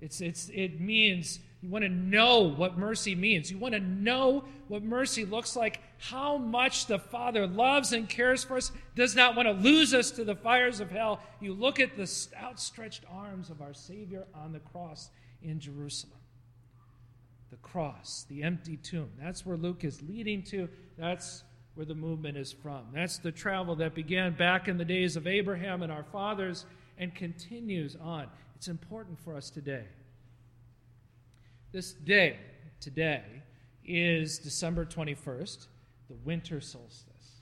It's, 0.00 0.20
it's, 0.20 0.50
it 0.52 0.80
means 0.80 1.38
you 1.62 1.70
want 1.70 1.84
to 1.84 1.88
know 1.88 2.40
what 2.40 2.76
mercy 2.76 3.14
means. 3.14 3.50
You 3.50 3.56
want 3.56 3.72
to 3.72 3.80
know 3.80 4.44
what 4.68 4.82
mercy 4.82 5.24
looks 5.24 5.56
like, 5.56 5.80
how 6.10 6.36
much 6.36 6.86
the 6.86 6.98
Father 6.98 7.46
loves 7.46 7.92
and 7.92 8.08
cares 8.08 8.44
for 8.44 8.58
us, 8.58 8.72
does 8.94 9.16
not 9.16 9.34
want 9.34 9.48
to 9.48 9.52
lose 9.52 9.94
us 9.94 10.10
to 10.10 10.24
the 10.24 10.34
fires 10.34 10.80
of 10.80 10.90
hell. 10.90 11.20
You 11.40 11.54
look 11.54 11.80
at 11.80 11.96
the 11.96 12.10
outstretched 12.42 13.04
arms 13.10 13.48
of 13.48 13.62
our 13.62 13.72
Savior 13.72 14.26
on 14.34 14.52
the 14.52 14.58
cross 14.58 15.08
in 15.42 15.60
Jerusalem. 15.60 16.18
The 17.50 17.56
cross, 17.56 18.26
the 18.28 18.42
empty 18.42 18.76
tomb. 18.76 19.10
That's 19.18 19.46
where 19.46 19.56
Luke 19.56 19.82
is 19.82 20.02
leading 20.02 20.42
to. 20.44 20.68
That's 20.98 21.42
where 21.74 21.86
the 21.86 21.94
movement 21.94 22.36
is 22.36 22.52
from. 22.52 22.82
That's 22.92 23.16
the 23.16 23.32
travel 23.32 23.74
that 23.76 23.94
began 23.94 24.34
back 24.34 24.68
in 24.68 24.76
the 24.76 24.84
days 24.84 25.16
of 25.16 25.26
Abraham 25.26 25.82
and 25.82 25.90
our 25.90 26.04
fathers 26.04 26.66
and 26.98 27.14
continues 27.14 27.96
on. 27.96 28.26
It's 28.56 28.68
important 28.68 29.18
for 29.24 29.36
us 29.36 29.48
today. 29.48 29.84
This 31.72 31.92
day, 31.92 32.36
today, 32.78 33.22
is 33.86 34.38
December 34.38 34.84
21st, 34.84 35.66
the 36.08 36.14
winter 36.24 36.60
solstice. 36.60 37.40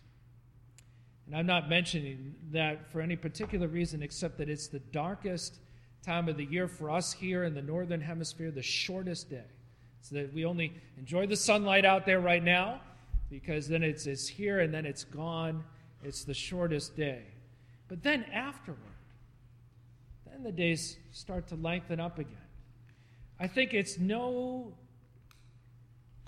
And 1.26 1.36
I'm 1.36 1.46
not 1.46 1.68
mentioning 1.68 2.34
that 2.50 2.90
for 2.90 3.00
any 3.00 3.16
particular 3.16 3.68
reason 3.68 4.02
except 4.02 4.38
that 4.38 4.48
it's 4.48 4.68
the 4.68 4.80
darkest 4.80 5.58
time 6.04 6.28
of 6.28 6.36
the 6.36 6.44
year 6.44 6.66
for 6.68 6.90
us 6.90 7.12
here 7.12 7.44
in 7.44 7.54
the 7.54 7.62
northern 7.62 8.00
hemisphere, 8.00 8.50
the 8.50 8.62
shortest 8.62 9.30
day. 9.30 9.44
So 10.00 10.16
that 10.16 10.34
we 10.34 10.44
only 10.44 10.72
enjoy 10.98 11.28
the 11.28 11.36
sunlight 11.36 11.84
out 11.84 12.06
there 12.06 12.18
right 12.18 12.42
now 12.42 12.80
because 13.30 13.68
then 13.68 13.84
it's, 13.84 14.06
it's 14.06 14.26
here 14.26 14.60
and 14.60 14.74
then 14.74 14.84
it's 14.84 15.04
gone. 15.04 15.62
It's 16.02 16.24
the 16.24 16.34
shortest 16.34 16.96
day. 16.96 17.22
But 17.88 18.02
then 18.02 18.24
afterward, 18.32 18.80
then 20.26 20.42
the 20.42 20.50
days 20.50 20.96
start 21.12 21.46
to 21.48 21.54
lengthen 21.54 22.00
up 22.00 22.18
again. 22.18 22.36
I 23.38 23.46
think 23.46 23.74
it's 23.74 23.98
no 23.98 24.72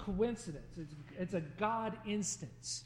coincidence, 0.04 0.76
it's, 0.76 0.94
it's 1.18 1.34
a 1.34 1.40
God 1.40 1.96
instance 2.06 2.84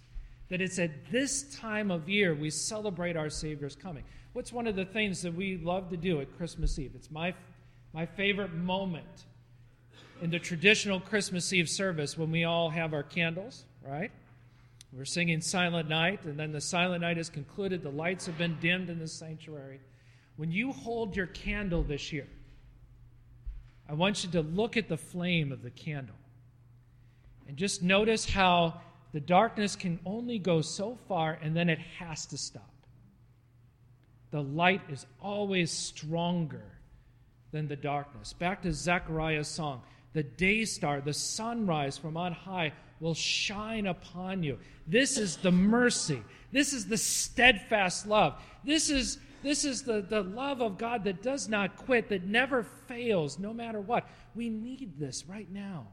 that 0.48 0.60
it's 0.60 0.78
at 0.78 1.10
this 1.10 1.54
time 1.56 1.90
of 1.90 2.08
year 2.08 2.34
we 2.34 2.50
celebrate 2.50 3.16
our 3.16 3.28
Savior's 3.28 3.76
coming. 3.76 4.04
What's 4.32 4.52
one 4.52 4.66
of 4.66 4.76
the 4.76 4.84
things 4.84 5.22
that 5.22 5.34
we 5.34 5.58
love 5.58 5.90
to 5.90 5.96
do 5.96 6.20
at 6.20 6.36
Christmas 6.36 6.78
Eve? 6.78 6.92
It's 6.94 7.10
my, 7.10 7.34
my 7.92 8.06
favorite 8.06 8.54
moment 8.54 9.24
in 10.22 10.30
the 10.30 10.38
traditional 10.38 11.00
Christmas 11.00 11.52
Eve 11.52 11.68
service 11.68 12.16
when 12.16 12.30
we 12.30 12.44
all 12.44 12.70
have 12.70 12.94
our 12.94 13.02
candles, 13.02 13.64
right? 13.82 14.10
We're 14.92 15.04
singing 15.04 15.40
Silent 15.42 15.88
Night, 15.88 16.24
and 16.24 16.38
then 16.38 16.50
the 16.50 16.60
Silent 16.60 17.02
Night 17.02 17.18
is 17.18 17.28
concluded. 17.28 17.82
The 17.82 17.90
lights 17.90 18.26
have 18.26 18.38
been 18.38 18.56
dimmed 18.60 18.88
in 18.88 18.98
the 18.98 19.08
sanctuary. 19.08 19.80
When 20.36 20.50
you 20.50 20.72
hold 20.72 21.14
your 21.14 21.26
candle 21.26 21.82
this 21.82 22.10
year, 22.12 22.28
I 23.88 23.94
want 23.94 24.24
you 24.24 24.30
to 24.30 24.40
look 24.40 24.76
at 24.76 24.88
the 24.88 24.96
flame 24.96 25.52
of 25.52 25.62
the 25.62 25.70
candle 25.70 26.14
and 27.48 27.56
just 27.56 27.82
notice 27.82 28.28
how 28.28 28.80
the 29.12 29.20
darkness 29.20 29.74
can 29.74 29.98
only 30.04 30.38
go 30.38 30.60
so 30.60 30.98
far 31.08 31.38
and 31.42 31.56
then 31.56 31.68
it 31.68 31.78
has 31.98 32.26
to 32.26 32.38
stop. 32.38 32.70
The 34.30 34.42
light 34.42 34.82
is 34.90 35.06
always 35.20 35.72
stronger 35.72 36.78
than 37.50 37.66
the 37.66 37.76
darkness. 37.76 38.34
Back 38.34 38.62
to 38.62 38.72
Zechariah's 38.72 39.48
song 39.48 39.82
the 40.12 40.22
day 40.22 40.64
star, 40.64 41.00
the 41.00 41.12
sunrise 41.12 41.98
from 41.98 42.16
on 42.16 42.32
high 42.32 42.72
will 43.00 43.14
shine 43.14 43.86
upon 43.86 44.42
you. 44.42 44.58
This 44.86 45.18
is 45.18 45.36
the 45.36 45.52
mercy. 45.52 46.22
This 46.50 46.72
is 46.72 46.86
the 46.86 46.96
steadfast 46.96 48.06
love. 48.06 48.42
This 48.64 48.90
is 48.90 49.18
this 49.40 49.64
is 49.64 49.82
the, 49.82 50.00
the 50.00 50.22
love 50.22 50.60
of 50.60 50.78
God 50.78 51.04
that 51.04 51.22
does 51.22 51.48
not 51.48 51.76
quit, 51.76 52.08
that 52.08 52.24
never 52.24 52.64
fails, 52.64 53.38
no 53.38 53.54
matter 53.54 53.80
what. 53.80 54.08
We 54.34 54.48
need 54.48 54.98
this 54.98 55.24
right 55.28 55.48
now. 55.48 55.86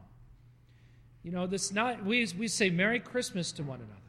You 1.26 1.32
know, 1.32 1.48
this 1.48 1.72
not 1.72 2.04
we, 2.04 2.24
we 2.38 2.46
say 2.46 2.70
Merry 2.70 3.00
Christmas 3.00 3.50
to 3.52 3.64
one 3.64 3.80
another. 3.80 4.00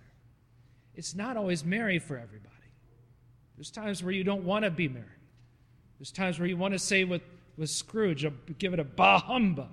It's 0.94 1.16
not 1.16 1.36
always 1.36 1.66
merry 1.66 1.98
for 1.98 2.16
everybody. 2.16 2.54
There's 3.56 3.72
times 3.72 4.04
where 4.04 4.14
you 4.14 4.24
don't 4.24 4.44
want 4.44 4.66
to 4.66 4.70
be 4.70 4.88
merry. 4.88 5.06
There's 5.98 6.12
times 6.12 6.38
where 6.38 6.48
you 6.48 6.58
want 6.58 6.76
to 6.76 6.80
say 6.80 7.06
with, 7.06 7.24
with 7.58 7.72
Scrooge, 7.72 8.24
give 8.60 8.74
it 8.76 8.80
a 8.80 8.84
bah 8.84 9.18
humbug. 9.18 9.72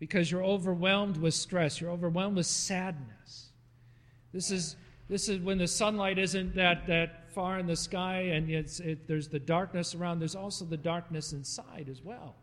Because 0.00 0.32
you're 0.32 0.42
overwhelmed 0.42 1.16
with 1.16 1.32
stress, 1.32 1.80
you're 1.80 1.92
overwhelmed 1.92 2.38
with 2.38 2.46
sadness. 2.46 3.50
This 4.32 4.50
is 4.50 4.74
this 5.08 5.28
is 5.28 5.38
when 5.38 5.58
the 5.58 5.68
sunlight 5.68 6.18
isn't 6.18 6.56
that, 6.56 6.88
that 6.88 7.30
far 7.32 7.60
in 7.60 7.68
the 7.68 7.76
sky 7.76 8.32
and 8.34 8.50
it, 8.50 9.06
there's 9.06 9.28
the 9.28 9.38
darkness 9.38 9.94
around, 9.94 10.18
there's 10.18 10.34
also 10.34 10.64
the 10.64 10.76
darkness 10.76 11.32
inside 11.32 11.86
as 11.88 12.02
well. 12.02 12.34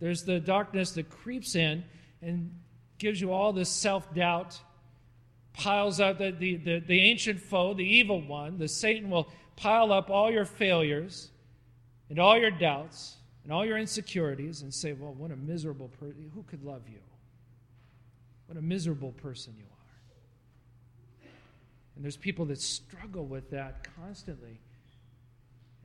There's 0.00 0.24
the 0.24 0.40
darkness 0.40 0.90
that 0.92 1.08
creeps 1.10 1.54
in 1.54 1.84
and 2.26 2.50
gives 2.98 3.20
you 3.20 3.32
all 3.32 3.52
this 3.52 3.68
self 3.68 4.12
doubt, 4.12 4.58
piles 5.52 6.00
up 6.00 6.18
the, 6.18 6.32
the, 6.32 6.56
the, 6.56 6.78
the 6.80 7.00
ancient 7.00 7.40
foe, 7.40 7.72
the 7.72 7.84
evil 7.84 8.20
one, 8.20 8.58
the 8.58 8.68
Satan 8.68 9.08
will 9.08 9.28
pile 9.54 9.92
up 9.92 10.10
all 10.10 10.30
your 10.30 10.44
failures 10.44 11.30
and 12.10 12.18
all 12.18 12.36
your 12.36 12.50
doubts 12.50 13.16
and 13.44 13.52
all 13.52 13.64
your 13.64 13.78
insecurities 13.78 14.62
and 14.62 14.74
say, 14.74 14.92
Well, 14.92 15.14
what 15.14 15.30
a 15.30 15.36
miserable 15.36 15.88
person. 16.00 16.30
Who 16.34 16.42
could 16.42 16.64
love 16.64 16.82
you? 16.88 16.98
What 18.46 18.58
a 18.58 18.62
miserable 18.62 19.12
person 19.12 19.54
you 19.56 19.64
are. 19.64 21.28
And 21.94 22.04
there's 22.04 22.16
people 22.16 22.44
that 22.46 22.60
struggle 22.60 23.24
with 23.24 23.50
that 23.50 23.86
constantly. 23.96 24.60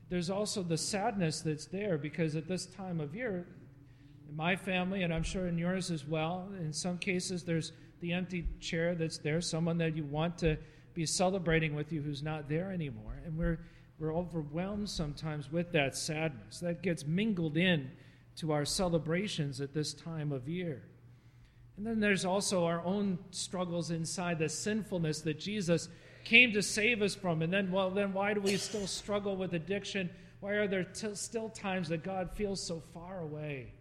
There's 0.09 0.29
also 0.29 0.61
the 0.61 0.77
sadness 0.77 1.39
that's 1.39 1.67
there 1.67 1.97
because 1.97 2.35
at 2.35 2.47
this 2.47 2.65
time 2.65 2.99
of 2.99 3.15
year, 3.15 3.45
in 4.31 4.37
my 4.37 4.55
family, 4.55 5.03
and 5.03 5.13
I'm 5.13 5.23
sure 5.23 5.47
in 5.47 5.57
yours 5.57 5.91
as 5.91 6.07
well, 6.07 6.47
in 6.59 6.71
some 6.73 6.97
cases, 6.97 7.43
there's 7.43 7.73
the 7.99 8.13
empty 8.13 8.47
chair 8.59 8.95
that's 8.95 9.17
there, 9.17 9.41
someone 9.41 9.77
that 9.79 9.95
you 9.95 10.03
want 10.05 10.37
to 10.39 10.57
be 10.93 11.05
celebrating 11.05 11.75
with 11.75 11.91
you 11.91 12.01
who's 12.01 12.23
not 12.23 12.49
there 12.49 12.71
anymore. 12.71 13.21
And 13.25 13.37
we're, 13.37 13.59
we're 13.99 14.15
overwhelmed 14.15 14.89
sometimes 14.89 15.51
with 15.51 15.71
that 15.73 15.95
sadness. 15.95 16.59
That 16.59 16.81
gets 16.81 17.05
mingled 17.05 17.57
in 17.57 17.91
to 18.37 18.51
our 18.53 18.65
celebrations 18.65 19.61
at 19.61 19.73
this 19.73 19.93
time 19.93 20.31
of 20.31 20.47
year. 20.47 20.83
And 21.77 21.85
then 21.85 21.99
there's 21.99 22.25
also 22.25 22.65
our 22.65 22.83
own 22.83 23.19
struggles 23.31 23.91
inside 23.91 24.39
the 24.39 24.49
sinfulness 24.49 25.21
that 25.21 25.39
Jesus 25.39 25.89
came 26.23 26.53
to 26.53 26.61
save 26.61 27.01
us 27.01 27.15
from. 27.15 27.41
And 27.41 27.51
then, 27.51 27.71
well, 27.71 27.89
then 27.89 28.13
why 28.13 28.33
do 28.33 28.41
we 28.41 28.57
still 28.57 28.87
struggle 28.87 29.35
with 29.35 29.53
addiction? 29.53 30.09
Why 30.39 30.53
are 30.53 30.67
there 30.67 30.83
t- 30.83 31.15
still 31.15 31.49
times 31.49 31.89
that 31.89 32.03
God 32.03 32.31
feels 32.31 32.61
so 32.61 32.81
far 32.93 33.19
away? 33.19 33.73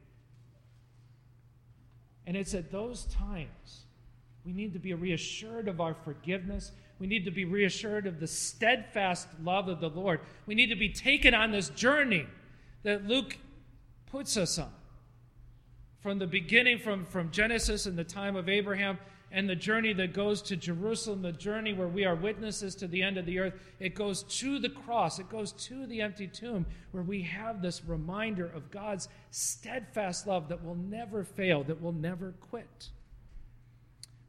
And 2.30 2.36
it's 2.36 2.54
at 2.54 2.70
those 2.70 3.06
times 3.06 3.86
we 4.44 4.52
need 4.52 4.72
to 4.74 4.78
be 4.78 4.94
reassured 4.94 5.66
of 5.66 5.80
our 5.80 5.94
forgiveness. 5.94 6.70
We 7.00 7.08
need 7.08 7.24
to 7.24 7.32
be 7.32 7.44
reassured 7.44 8.06
of 8.06 8.20
the 8.20 8.28
steadfast 8.28 9.26
love 9.42 9.66
of 9.66 9.80
the 9.80 9.90
Lord. 9.90 10.20
We 10.46 10.54
need 10.54 10.68
to 10.68 10.76
be 10.76 10.90
taken 10.90 11.34
on 11.34 11.50
this 11.50 11.70
journey 11.70 12.26
that 12.84 13.04
Luke 13.04 13.36
puts 14.06 14.36
us 14.36 14.60
on. 14.60 14.70
From 15.98 16.20
the 16.20 16.26
beginning, 16.28 16.78
from, 16.78 17.04
from 17.04 17.32
Genesis 17.32 17.86
and 17.86 17.98
the 17.98 18.04
time 18.04 18.36
of 18.36 18.48
Abraham, 18.48 19.00
and 19.32 19.48
the 19.48 19.54
journey 19.54 19.92
that 19.92 20.12
goes 20.12 20.42
to 20.42 20.56
Jerusalem, 20.56 21.22
the 21.22 21.32
journey 21.32 21.72
where 21.72 21.88
we 21.88 22.04
are 22.04 22.16
witnesses 22.16 22.74
to 22.76 22.88
the 22.88 23.02
end 23.02 23.16
of 23.16 23.26
the 23.26 23.38
earth, 23.38 23.54
it 23.78 23.94
goes 23.94 24.24
to 24.24 24.58
the 24.58 24.68
cross, 24.68 25.18
it 25.18 25.28
goes 25.28 25.52
to 25.52 25.86
the 25.86 26.00
empty 26.00 26.26
tomb, 26.26 26.66
where 26.90 27.02
we 27.02 27.22
have 27.22 27.62
this 27.62 27.84
reminder 27.84 28.46
of 28.46 28.70
God's 28.70 29.08
steadfast 29.30 30.26
love 30.26 30.48
that 30.48 30.64
will 30.64 30.74
never 30.74 31.22
fail, 31.22 31.62
that 31.64 31.80
will 31.80 31.92
never 31.92 32.34
quit. 32.40 32.88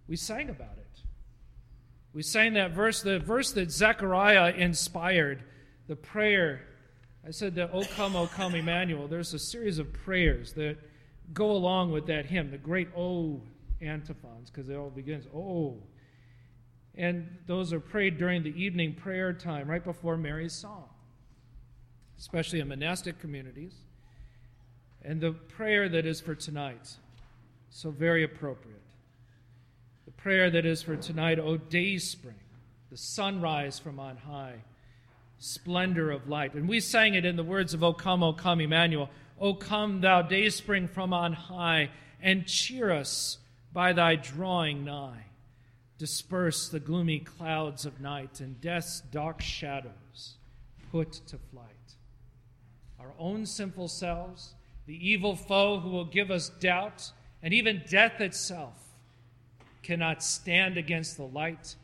We 0.07 0.15
sang 0.17 0.49
about 0.49 0.77
it. 0.77 1.01
We 2.13 2.21
sang 2.21 2.53
that 2.53 2.71
verse, 2.71 3.01
the 3.01 3.19
verse 3.19 3.53
that 3.53 3.71
Zechariah 3.71 4.53
inspired, 4.53 5.43
the 5.87 5.95
prayer. 5.95 6.67
I 7.25 7.31
said 7.31 7.55
that, 7.55 7.71
O 7.73 7.83
come, 7.85 8.15
O 8.15 8.27
come, 8.27 8.53
Emmanuel. 8.53 9.07
There's 9.07 9.33
a 9.33 9.39
series 9.39 9.79
of 9.79 9.91
prayers 9.93 10.53
that 10.53 10.77
go 11.33 11.51
along 11.51 11.91
with 11.91 12.05
that 12.07 12.25
hymn, 12.25 12.51
the 12.51 12.57
great 12.57 12.89
O 12.95 13.41
antiphons, 13.81 14.49
because 14.49 14.69
it 14.69 14.75
all 14.75 14.89
begins, 14.89 15.25
Oh. 15.33 15.77
And 16.95 17.37
those 17.47 17.71
are 17.71 17.79
prayed 17.79 18.17
during 18.17 18.43
the 18.43 18.61
evening 18.61 18.95
prayer 18.95 19.31
time, 19.31 19.69
right 19.69 19.83
before 19.83 20.17
Mary's 20.17 20.53
song, 20.53 20.89
especially 22.19 22.59
in 22.59 22.67
monastic 22.67 23.17
communities. 23.17 23.73
And 25.01 25.21
the 25.21 25.31
prayer 25.31 25.87
that 25.89 26.05
is 26.05 26.19
for 26.19 26.35
tonight, 26.35 26.97
so 27.69 27.91
very 27.91 28.23
appropriate. 28.23 28.81
The 30.05 30.11
prayer 30.11 30.51
that 30.51 30.65
is 30.65 30.81
for 30.81 30.95
tonight, 30.97 31.39
O 31.39 31.57
day 31.57 31.97
spring, 31.97 32.35
the 32.89 32.97
sunrise 32.97 33.79
from 33.79 33.99
on 33.99 34.17
high, 34.17 34.63
splendor 35.39 36.11
of 36.11 36.27
light. 36.27 36.53
And 36.53 36.67
we 36.67 36.81
sang 36.81 37.15
it 37.15 37.25
in 37.25 37.37
the 37.37 37.43
words 37.43 37.73
of 37.73 37.83
O 37.83 37.93
come, 37.93 38.21
O 38.21 38.33
come, 38.33 38.59
Emmanuel. 38.59 39.09
O 39.39 39.53
come, 39.53 40.01
thou 40.01 40.21
day 40.21 40.49
spring 40.49 40.87
from 40.87 41.13
on 41.13 41.33
high, 41.33 41.89
and 42.21 42.45
cheer 42.45 42.91
us 42.91 43.39
by 43.73 43.93
thy 43.93 44.15
drawing 44.15 44.83
nigh. 44.83 45.25
Disperse 45.97 46.69
the 46.69 46.79
gloomy 46.79 47.19
clouds 47.19 47.85
of 47.85 48.01
night, 48.01 48.39
and 48.39 48.59
death's 48.59 49.01
dark 49.01 49.41
shadows 49.41 50.35
put 50.91 51.13
to 51.27 51.37
flight. 51.37 51.65
Our 52.99 53.13
own 53.19 53.45
sinful 53.45 53.87
selves, 53.87 54.55
the 54.87 55.09
evil 55.09 55.35
foe 55.35 55.79
who 55.79 55.89
will 55.89 56.05
give 56.05 56.31
us 56.31 56.49
doubt, 56.49 57.11
and 57.43 57.53
even 57.53 57.83
death 57.89 58.19
itself 58.19 58.77
cannot 59.83 60.23
stand 60.23 60.77
against 60.77 61.17
the 61.17 61.25
light 61.25 61.75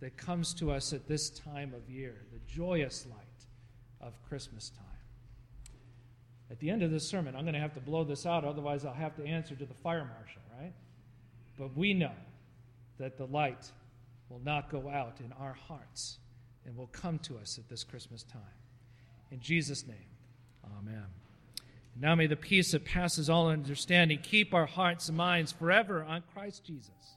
that 0.00 0.16
comes 0.16 0.54
to 0.54 0.70
us 0.70 0.92
at 0.92 1.08
this 1.08 1.30
time 1.30 1.72
of 1.74 1.88
year, 1.90 2.14
the 2.32 2.40
joyous 2.52 3.06
light 3.10 3.26
of 4.00 4.12
Christmas 4.28 4.70
time. 4.70 4.84
At 6.50 6.60
the 6.60 6.70
end 6.70 6.82
of 6.82 6.90
this 6.90 7.08
sermon, 7.08 7.34
I'm 7.34 7.42
going 7.42 7.54
to 7.54 7.60
have 7.60 7.74
to 7.74 7.80
blow 7.80 8.04
this 8.04 8.26
out, 8.26 8.44
otherwise, 8.44 8.84
I'll 8.84 8.92
have 8.92 9.16
to 9.16 9.24
answer 9.24 9.54
to 9.56 9.66
the 9.66 9.74
fire 9.74 10.04
marshal, 10.04 10.42
right? 10.60 10.72
But 11.58 11.76
we 11.76 11.94
know 11.94 12.12
that 12.98 13.16
the 13.16 13.26
light 13.26 13.70
will 14.28 14.40
not 14.44 14.70
go 14.70 14.88
out 14.88 15.20
in 15.20 15.32
our 15.32 15.52
hearts 15.52 16.18
and 16.64 16.76
will 16.76 16.88
come 16.88 17.18
to 17.20 17.38
us 17.38 17.58
at 17.58 17.68
this 17.68 17.84
Christmas 17.84 18.22
time. 18.22 18.42
In 19.30 19.40
Jesus' 19.40 19.86
name, 19.86 19.96
amen. 20.78 21.04
Now 21.98 22.14
may 22.14 22.26
the 22.26 22.36
peace 22.36 22.72
that 22.72 22.84
passes 22.84 23.30
all 23.30 23.48
understanding 23.48 24.18
keep 24.22 24.52
our 24.52 24.66
hearts 24.66 25.08
and 25.08 25.16
minds 25.16 25.52
forever 25.52 26.04
on 26.04 26.22
Christ 26.34 26.64
Jesus. 26.64 27.15